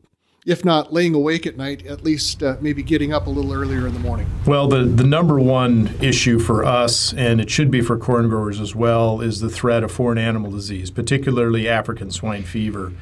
if 0.48 0.64
not 0.64 0.94
laying 0.94 1.14
awake 1.14 1.46
at 1.46 1.58
night, 1.58 1.84
at 1.86 2.02
least 2.02 2.42
uh, 2.42 2.56
maybe 2.62 2.82
getting 2.82 3.12
up 3.12 3.26
a 3.26 3.30
little 3.30 3.52
earlier 3.52 3.86
in 3.86 3.92
the 3.92 4.00
morning? 4.00 4.26
Well, 4.46 4.66
the, 4.66 4.84
the 4.84 5.04
number 5.04 5.38
one 5.38 5.94
issue 6.00 6.38
for 6.38 6.64
us, 6.64 7.12
and 7.12 7.38
it 7.38 7.50
should 7.50 7.70
be 7.70 7.82
for 7.82 7.98
corn 7.98 8.30
growers 8.30 8.58
as 8.58 8.74
well, 8.74 9.20
is 9.20 9.40
the 9.40 9.50
threat 9.50 9.84
of 9.84 9.92
foreign 9.92 10.16
animal 10.16 10.50
disease, 10.50 10.90
particularly 10.90 11.68
African 11.68 12.10
swine 12.10 12.44
fever. 12.44 12.94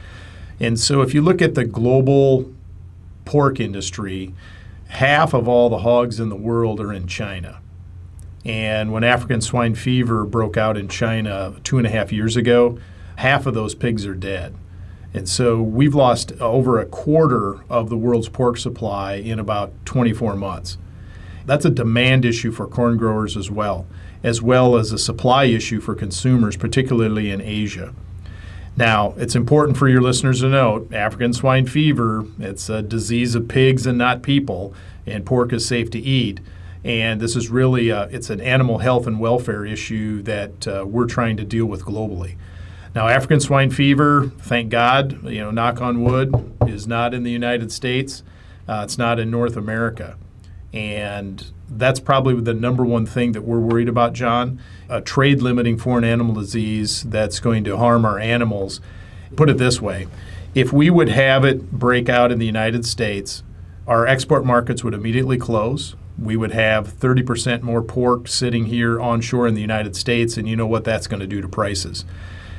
And 0.59 0.78
so 0.80 1.02
if 1.02 1.14
you 1.14 1.22
look 1.22 1.40
at 1.40 1.54
the 1.54 1.64
global 1.64 2.52
pork 3.24 3.61
industry, 3.61 4.35
half 4.88 5.32
of 5.32 5.46
all 5.46 5.70
the 5.70 5.78
hogs 5.78 6.18
in 6.18 6.30
the 6.30 6.37
world 6.37 6.80
are 6.80 6.92
in 6.92 7.06
China. 7.06 7.61
And 8.44 8.92
when 8.92 9.04
African 9.04 9.40
swine 9.40 9.76
fever 9.76 10.24
broke 10.24 10.56
out 10.56 10.76
in 10.76 10.88
China 10.88 11.54
two 11.62 11.78
and 11.78 11.87
a 11.87 11.90
half 11.90 12.11
years 12.11 12.37
ago, 12.37 12.78
half 13.16 13.46
of 13.46 13.54
those 13.54 13.76
pigs 13.76 14.04
are 14.04 14.14
dead. 14.16 14.56
And 15.14 15.29
so 15.29 15.62
we've 15.62 15.95
lost 15.95 16.33
over 16.40 16.79
a 16.79 16.87
quarter 16.87 17.61
of 17.71 17.88
the 17.88 17.97
world's 17.97 18.29
pork 18.29 18.59
supply 18.59 19.14
in 19.14 19.38
about 19.38 19.73
24 19.87 20.37
months. 20.37 20.79
That's 21.47 21.64
a 21.64 21.71
demand 21.71 22.25
issue 22.25 22.51
for 22.51 22.66
corn 22.66 22.97
growers 22.97 23.37
as 23.37 23.51
well, 23.51 23.87
as 24.23 24.42
well 24.42 24.77
as 24.77 24.92
a 24.92 24.99
supply 24.99 25.45
issue 25.45 25.81
for 25.81 25.95
consumers, 25.95 26.57
particularly 26.57 27.31
in 27.31 27.40
Asia. 27.40 27.95
Now, 28.77 29.14
it's 29.16 29.35
important 29.35 29.79
for 29.79 29.88
your 29.88 30.03
listeners 30.03 30.40
to 30.40 30.49
note 30.49 30.92
African 30.92 31.33
swine 31.33 31.66
fever, 31.66 32.27
it's 32.38 32.69
a 32.69 32.83
disease 32.83 33.35
of 33.35 33.49
pigs 33.49 33.87
and 33.87 33.97
not 33.97 34.23
people, 34.23 34.75
and 35.07 35.25
pork 35.25 35.53
is 35.53 35.66
safe 35.66 35.90
to 35.92 35.99
eat. 35.99 36.40
And 36.85 37.21
this 37.21 37.37
is 37.37 37.49
really 37.49 37.88
a, 37.88 38.03
it's 38.05 38.29
an 38.29 38.40
animal 38.40 38.79
health 38.79 39.07
and 39.07 39.19
welfare 39.19 39.64
issue 39.64 40.23
that 40.23 40.69
uh, 40.69 40.85
we're 40.87 41.07
trying 41.07 41.37
to 41.38 41.45
deal 41.45 41.66
with 41.66 41.85
globally. 41.85 42.37
Now, 42.96 43.09
African 43.09 43.40
swine 43.40 43.70
fever, 43.70 44.32
thank 44.38 44.70
God, 44.70 45.22
you 45.24 45.40
know, 45.40 45.50
knock 45.50 45.82
on 45.82 46.02
wood, 46.02 46.54
is 46.66 46.87
not 46.87 47.12
in 47.12 47.24
the 47.24 47.30
United 47.30 47.70
States. 47.70 48.22
Uh, 48.66 48.80
it's 48.85 48.96
not 48.96 49.20
in 49.20 49.30
North 49.30 49.54
America. 49.54 50.16
And 50.72 51.44
that's 51.68 52.00
probably 52.00 52.40
the 52.40 52.54
number 52.54 52.87
one 52.87 53.04
thing 53.04 53.32
that 53.32 53.42
we're 53.42 53.61
worried 53.61 53.90
about, 53.90 54.14
John. 54.14 54.62
A 54.88 55.02
trade 55.02 55.42
limiting 55.42 55.76
foreign 55.76 56.04
animal 56.04 56.37
disease 56.37 57.02
that's 57.02 57.38
going 57.38 57.64
to 57.64 57.76
harm 57.76 58.06
our 58.06 58.18
animals. 58.18 58.80
Put 59.37 59.50
it 59.50 59.59
this 59.59 59.78
way 59.78 60.06
if 60.54 60.72
we 60.72 60.88
would 60.88 61.11
have 61.11 61.44
it 61.44 61.70
break 61.72 62.09
out 62.09 62.32
in 62.32 62.38
the 62.38 62.46
United 62.46 62.87
States, 62.87 63.42
our 63.87 64.06
export 64.06 64.46
markets 64.46 64.82
would 64.82 64.94
immediately 64.94 65.37
close. 65.37 65.96
We 66.18 66.35
would 66.35 66.52
have 66.52 66.98
30% 66.98 67.61
more 67.61 67.82
pork 67.82 68.26
sitting 68.26 68.64
here 68.64 68.98
onshore 68.98 69.46
in 69.46 69.52
the 69.52 69.61
United 69.61 69.96
States, 69.96 70.38
and 70.38 70.48
you 70.48 70.56
know 70.56 70.66
what 70.66 70.85
that's 70.85 71.06
going 71.06 71.20
to 71.20 71.26
do 71.26 71.42
to 71.42 71.48
prices. 71.48 72.06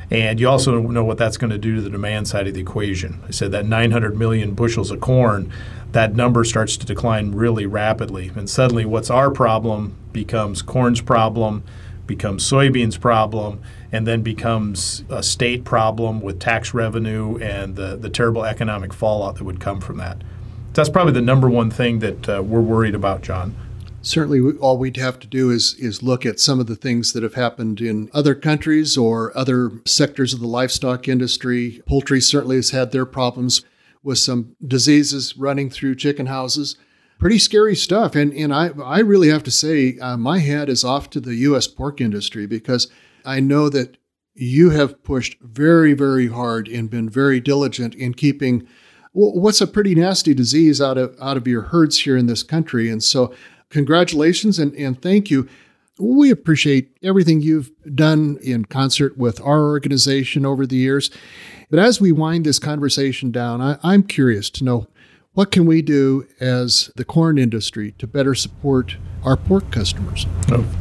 And 0.09 0.39
you 0.39 0.47
also 0.47 0.79
know 0.79 1.03
what 1.03 1.17
that's 1.17 1.37
going 1.37 1.49
to 1.49 1.57
do 1.57 1.75
to 1.75 1.81
the 1.81 1.89
demand 1.89 2.27
side 2.27 2.47
of 2.47 2.53
the 2.53 2.61
equation. 2.61 3.21
I 3.27 3.31
said 3.31 3.51
that 3.51 3.65
900 3.65 4.15
million 4.17 4.53
bushels 4.53 4.89
of 4.89 5.01
corn, 5.01 5.51
that 5.91 6.15
number 6.15 6.43
starts 6.43 6.77
to 6.77 6.85
decline 6.85 7.33
really 7.33 7.65
rapidly. 7.65 8.31
And 8.35 8.49
suddenly, 8.49 8.85
what's 8.85 9.09
our 9.09 9.29
problem 9.29 9.97
becomes 10.13 10.61
corn's 10.61 11.01
problem, 11.01 11.63
becomes 12.05 12.49
soybeans' 12.49 12.99
problem, 12.99 13.61
and 13.91 14.07
then 14.07 14.21
becomes 14.21 15.03
a 15.09 15.21
state 15.21 15.65
problem 15.65 16.21
with 16.21 16.39
tax 16.39 16.73
revenue 16.73 17.37
and 17.39 17.75
the, 17.75 17.97
the 17.97 18.09
terrible 18.09 18.45
economic 18.45 18.93
fallout 18.93 19.35
that 19.35 19.43
would 19.43 19.59
come 19.59 19.81
from 19.81 19.97
that. 19.97 20.21
That's 20.73 20.89
probably 20.89 21.13
the 21.13 21.21
number 21.21 21.49
one 21.49 21.71
thing 21.71 21.99
that 21.99 22.29
uh, 22.29 22.43
we're 22.43 22.61
worried 22.61 22.95
about, 22.95 23.23
John 23.23 23.55
certainly 24.01 24.57
all 24.59 24.77
we'd 24.77 24.97
have 24.97 25.19
to 25.19 25.27
do 25.27 25.49
is 25.49 25.75
is 25.75 26.03
look 26.03 26.25
at 26.25 26.39
some 26.39 26.59
of 26.59 26.67
the 26.67 26.75
things 26.75 27.13
that 27.13 27.23
have 27.23 27.33
happened 27.33 27.81
in 27.81 28.09
other 28.13 28.35
countries 28.35 28.97
or 28.97 29.35
other 29.37 29.71
sectors 29.85 30.33
of 30.33 30.39
the 30.39 30.47
livestock 30.47 31.07
industry. 31.07 31.81
Poultry 31.87 32.21
certainly 32.21 32.57
has 32.57 32.71
had 32.71 32.91
their 32.91 33.05
problems 33.05 33.63
with 34.03 34.17
some 34.17 34.55
diseases 34.65 35.35
running 35.37 35.69
through 35.69 35.95
chicken 35.95 36.27
houses. 36.27 36.77
Pretty 37.19 37.39
scary 37.39 37.75
stuff. 37.75 38.15
And 38.15 38.33
and 38.33 38.53
I 38.53 38.69
I 38.83 38.99
really 38.99 39.29
have 39.29 39.43
to 39.43 39.51
say 39.51 39.97
uh, 39.99 40.17
my 40.17 40.39
hat 40.39 40.69
is 40.69 40.83
off 40.83 41.09
to 41.11 41.19
the 41.19 41.35
U.S. 41.35 41.67
pork 41.67 41.99
industry 41.99 42.45
because 42.45 42.89
I 43.25 43.39
know 43.39 43.69
that 43.69 43.97
you 44.33 44.69
have 44.69 45.03
pushed 45.03 45.37
very 45.41 45.93
very 45.93 46.27
hard 46.27 46.67
and 46.67 46.89
been 46.89 47.09
very 47.09 47.39
diligent 47.39 47.95
in 47.95 48.13
keeping 48.13 48.67
what's 49.17 49.61
a 49.61 49.67
pretty 49.67 49.95
nasty 49.95 50.33
disease 50.33 50.79
out 50.79 50.97
of 50.97 51.15
out 51.19 51.37
of 51.37 51.47
your 51.47 51.63
herds 51.63 51.99
here 52.01 52.15
in 52.15 52.27
this 52.27 52.43
country. 52.43 52.89
And 52.89 53.03
so, 53.03 53.33
congratulations 53.69 54.59
and, 54.59 54.73
and 54.75 55.01
thank 55.01 55.29
you. 55.29 55.47
We 55.99 56.29
appreciate 56.29 56.95
everything 57.01 57.41
you've 57.41 57.71
done 57.95 58.37
in 58.43 58.65
concert 58.65 59.17
with 59.17 59.41
our 59.41 59.63
organization 59.63 60.45
over 60.45 60.67
the 60.67 60.75
years. 60.75 61.09
But 61.69 61.79
as 61.79 61.99
we 61.99 62.11
wind 62.11 62.45
this 62.45 62.59
conversation 62.59 63.31
down, 63.31 63.61
I, 63.61 63.77
I'm 63.83 64.03
curious 64.03 64.49
to 64.51 64.63
know 64.63 64.87
what 65.37 65.51
can 65.51 65.67
we 65.67 65.83
do 65.83 66.27
as 66.39 66.89
the 66.95 67.05
corn 67.05 67.37
industry 67.37 67.93
to 67.99 68.07
better 68.07 68.33
support 68.33 68.97
our 69.23 69.37
pork 69.37 69.69
customers? 69.71 70.25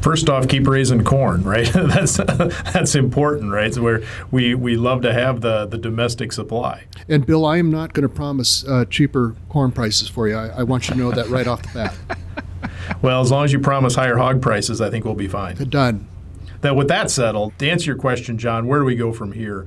First 0.01 0.31
off, 0.31 0.49
keep 0.49 0.67
raising 0.67 1.05
corn, 1.05 1.43
right? 1.43 1.67
that's 1.75 2.17
that's 2.17 2.95
important, 2.95 3.53
right? 3.53 3.75
So 3.75 3.83
where 3.83 4.03
we 4.31 4.55
we 4.55 4.77
love 4.77 5.03
to 5.03 5.13
have 5.13 5.43
the 5.43 5.67
the 5.67 5.77
domestic 5.77 6.33
supply. 6.33 6.85
And 7.07 7.27
Bill, 7.27 7.45
I 7.45 7.59
am 7.59 7.71
not 7.71 7.93
going 7.93 8.09
to 8.09 8.15
promise 8.15 8.65
uh, 8.67 8.87
cheaper 8.87 9.37
corn 9.51 9.73
prices 9.73 10.09
for 10.09 10.27
you. 10.27 10.37
I, 10.37 10.61
I 10.61 10.63
want 10.63 10.89
you 10.89 10.95
to 10.95 11.01
know 11.01 11.11
that 11.11 11.29
right 11.29 11.47
off 11.47 11.61
the 11.61 11.69
bat. 11.75 11.95
well, 13.03 13.21
as 13.21 13.31
long 13.31 13.45
as 13.45 13.53
you 13.53 13.59
promise 13.59 13.95
higher 13.95 14.17
hog 14.17 14.43
prices, 14.43 14.81
I 14.81 14.91
think 14.91 15.05
we'll 15.05 15.15
be 15.15 15.29
fine. 15.29 15.57
Done. 15.57 16.07
That 16.61 16.77
with 16.77 16.89
that 16.89 17.11
settled, 17.11 17.59
to 17.59 17.69
answer 17.69 17.87
your 17.87 17.99
question, 17.99 18.39
John, 18.39 18.67
where 18.67 18.79
do 18.79 18.85
we 18.85 18.97
go 18.97 19.13
from 19.13 19.33
here? 19.33 19.67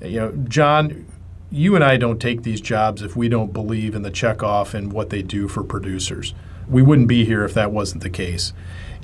You 0.00 0.20
know, 0.20 0.32
John, 0.48 1.06
you 1.50 1.74
and 1.74 1.82
I 1.82 1.96
don't 1.96 2.20
take 2.20 2.42
these 2.42 2.60
jobs 2.60 3.02
if 3.02 3.16
we 3.16 3.28
don't 3.28 3.52
believe 3.52 3.94
in 3.94 4.02
the 4.02 4.10
checkoff 4.10 4.74
and 4.74 4.92
what 4.92 5.10
they 5.10 5.22
do 5.22 5.48
for 5.48 5.64
producers. 5.64 6.34
We 6.68 6.82
wouldn't 6.82 7.08
be 7.08 7.24
here 7.24 7.44
if 7.44 7.54
that 7.54 7.72
wasn't 7.72 8.02
the 8.02 8.10
case. 8.10 8.52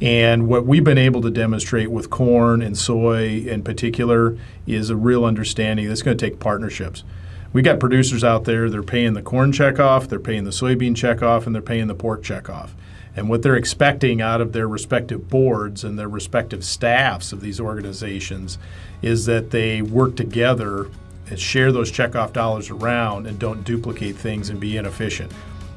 And 0.00 0.48
what 0.48 0.66
we've 0.66 0.84
been 0.84 0.98
able 0.98 1.22
to 1.22 1.30
demonstrate 1.30 1.90
with 1.90 2.10
corn 2.10 2.60
and 2.62 2.76
soy 2.76 3.44
in 3.46 3.62
particular 3.62 4.36
is 4.66 4.90
a 4.90 4.96
real 4.96 5.24
understanding 5.24 5.88
that's 5.88 6.02
going 6.02 6.16
to 6.16 6.30
take 6.30 6.40
partnerships. 6.40 7.04
We 7.52 7.62
got 7.62 7.78
producers 7.78 8.24
out 8.24 8.44
there, 8.44 8.68
they're 8.68 8.82
paying 8.82 9.14
the 9.14 9.22
corn 9.22 9.52
checkoff, 9.52 10.08
they're 10.08 10.18
paying 10.18 10.44
the 10.44 10.50
soybean 10.50 10.94
checkoff, 10.94 11.46
and 11.46 11.54
they're 11.54 11.62
paying 11.62 11.86
the 11.86 11.94
pork 11.94 12.22
checkoff. 12.22 12.70
And 13.16 13.28
what 13.28 13.42
they're 13.42 13.56
expecting 13.56 14.20
out 14.20 14.40
of 14.40 14.52
their 14.52 14.66
respective 14.66 15.28
boards 15.28 15.84
and 15.84 15.98
their 15.98 16.08
respective 16.08 16.64
staffs 16.64 17.32
of 17.32 17.40
these 17.40 17.60
organizations 17.60 18.58
is 19.02 19.26
that 19.26 19.50
they 19.50 19.82
work 19.82 20.16
together 20.16 20.88
and 21.30 21.38
share 21.38 21.72
those 21.72 21.92
checkoff 21.92 22.32
dollars 22.32 22.70
around 22.70 23.26
and 23.26 23.38
don't 23.38 23.64
duplicate 23.64 24.16
things 24.16 24.50
and 24.50 24.58
be 24.58 24.76
inefficient. 24.76 25.32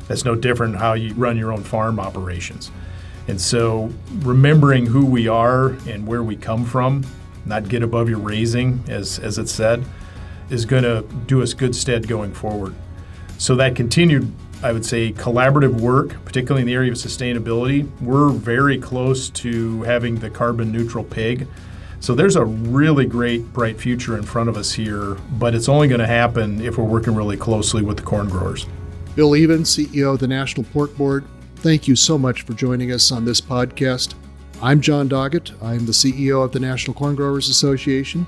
That's 0.08 0.26
no 0.26 0.36
different 0.36 0.78
how 0.78 0.94
you 0.94 1.14
run 1.14 1.38
your 1.38 1.52
own 1.52 1.64
farm 1.64 2.00
operations. 2.00 2.72
And 3.28 3.40
so 3.40 3.92
remembering 4.20 4.86
who 4.86 5.06
we 5.06 5.28
are 5.28 5.70
and 5.88 6.08
where 6.08 6.24
we 6.24 6.36
come 6.36 6.66
from, 6.66 7.06
not 7.46 7.70
get 7.70 7.84
above 7.84 8.10
your 8.10 8.20
raising, 8.20 8.84
as, 8.88 9.20
as 9.20 9.38
it 9.38 9.50
said, 9.50 9.84
is 10.50 10.66
going 10.66 10.84
to 10.84 11.04
do 11.26 11.42
us 11.42 11.54
good 11.54 11.76
stead 11.76 12.08
going 12.08 12.34
forward. 12.34 12.74
So 13.38 13.56
that 13.56 13.76
continued, 13.76 14.32
I 14.64 14.72
would 14.72 14.86
say, 14.86 15.14
collaborative 15.14 15.80
work, 15.80 16.24
particularly 16.26 16.62
in 16.62 16.68
the 16.68 16.74
area 16.74 16.92
of 16.92 16.98
sustainability, 16.98 17.90
we're 18.02 18.30
very 18.30 18.78
close 18.80 19.30
to 19.30 19.84
having 19.84 20.16
the 20.16 20.30
carbon 20.30 20.72
neutral 20.72 21.04
pig 21.04 21.48
so 22.00 22.14
there's 22.14 22.36
a 22.36 22.46
really 22.46 23.06
great, 23.06 23.52
bright 23.54 23.80
future 23.80 24.18
in 24.18 24.24
front 24.24 24.50
of 24.50 24.58
us 24.58 24.72
here, 24.72 25.16
but 25.32 25.56
it's 25.56 25.68
only 25.68 25.88
going 25.88 26.00
to 26.00 26.08
happen 26.08 26.62
if 26.62 26.78
we're 26.78 26.84
working 26.84 27.16
really 27.16 27.38
closely 27.38 27.82
with 27.82 27.98
the 27.98 28.04
corn 28.04 28.30
growers. 28.30 28.68
Bill 29.16 29.36
Even, 29.36 29.64
CEO 29.64 30.14
of 30.14 30.20
the 30.20 30.28
National 30.28 30.64
Pork 30.64 30.96
Board, 30.96 31.26
thank 31.58 31.88
you 31.88 31.96
so 31.96 32.18
much 32.18 32.44
for 32.44 32.54
joining 32.54 32.92
us 32.92 33.12
on 33.12 33.26
this 33.26 33.42
podcast. 33.42 34.14
I'm 34.62 34.80
John 34.80 35.10
Doggett. 35.10 35.52
I'm 35.62 35.86
the 35.86 35.92
CEO 35.92 36.44
of 36.44 36.52
the 36.52 36.60
National 36.60 36.94
Corn 36.94 37.16
Growers 37.16 37.50
Association. 37.50 38.28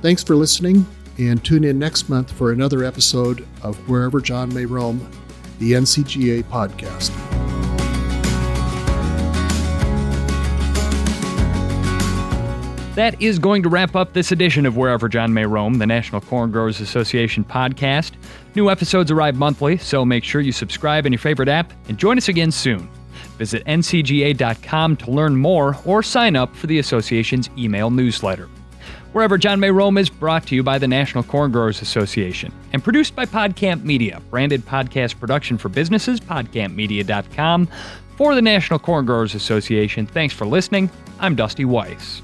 Thanks 0.00 0.22
for 0.22 0.36
listening, 0.36 0.86
and 1.18 1.44
tune 1.44 1.64
in 1.64 1.76
next 1.76 2.08
month 2.08 2.30
for 2.30 2.52
another 2.52 2.84
episode 2.84 3.46
of 3.62 3.76
Wherever 3.88 4.20
John 4.20 4.54
May 4.54 4.64
Roam, 4.64 5.00
the 5.58 5.72
NCGA 5.72 6.44
podcast. 6.44 7.10
That 12.98 13.22
is 13.22 13.38
going 13.38 13.62
to 13.62 13.68
wrap 13.68 13.94
up 13.94 14.12
this 14.12 14.32
edition 14.32 14.66
of 14.66 14.76
Wherever 14.76 15.08
John 15.08 15.32
May 15.32 15.46
Roam, 15.46 15.74
the 15.74 15.86
National 15.86 16.20
Corn 16.20 16.50
Growers 16.50 16.80
Association 16.80 17.44
podcast. 17.44 18.14
New 18.56 18.70
episodes 18.70 19.12
arrive 19.12 19.36
monthly, 19.36 19.76
so 19.76 20.04
make 20.04 20.24
sure 20.24 20.40
you 20.40 20.50
subscribe 20.50 21.06
in 21.06 21.12
your 21.12 21.20
favorite 21.20 21.48
app 21.48 21.72
and 21.88 21.96
join 21.96 22.18
us 22.18 22.28
again 22.28 22.50
soon. 22.50 22.90
Visit 23.38 23.64
ncga.com 23.66 24.96
to 24.96 25.10
learn 25.12 25.36
more 25.36 25.76
or 25.84 26.02
sign 26.02 26.34
up 26.34 26.56
for 26.56 26.66
the 26.66 26.80
association's 26.80 27.48
email 27.56 27.90
newsletter. 27.90 28.48
Wherever 29.12 29.38
John 29.38 29.58
May 29.58 29.70
Roam 29.70 29.96
is 29.96 30.10
brought 30.10 30.46
to 30.48 30.54
you 30.54 30.62
by 30.62 30.78
the 30.78 30.86
National 30.86 31.24
Corn 31.24 31.50
Growers 31.50 31.80
Association 31.80 32.52
and 32.72 32.84
produced 32.84 33.16
by 33.16 33.24
Podcamp 33.24 33.82
Media, 33.82 34.20
branded 34.30 34.64
podcast 34.66 35.18
production 35.18 35.56
for 35.56 35.68
businesses, 35.70 36.20
podcampmedia.com. 36.20 37.68
For 38.16 38.34
the 38.34 38.42
National 38.42 38.78
Corn 38.78 39.06
Growers 39.06 39.34
Association, 39.34 40.06
thanks 40.06 40.34
for 40.34 40.44
listening. 40.44 40.90
I'm 41.20 41.34
Dusty 41.36 41.64
Weiss. 41.64 42.22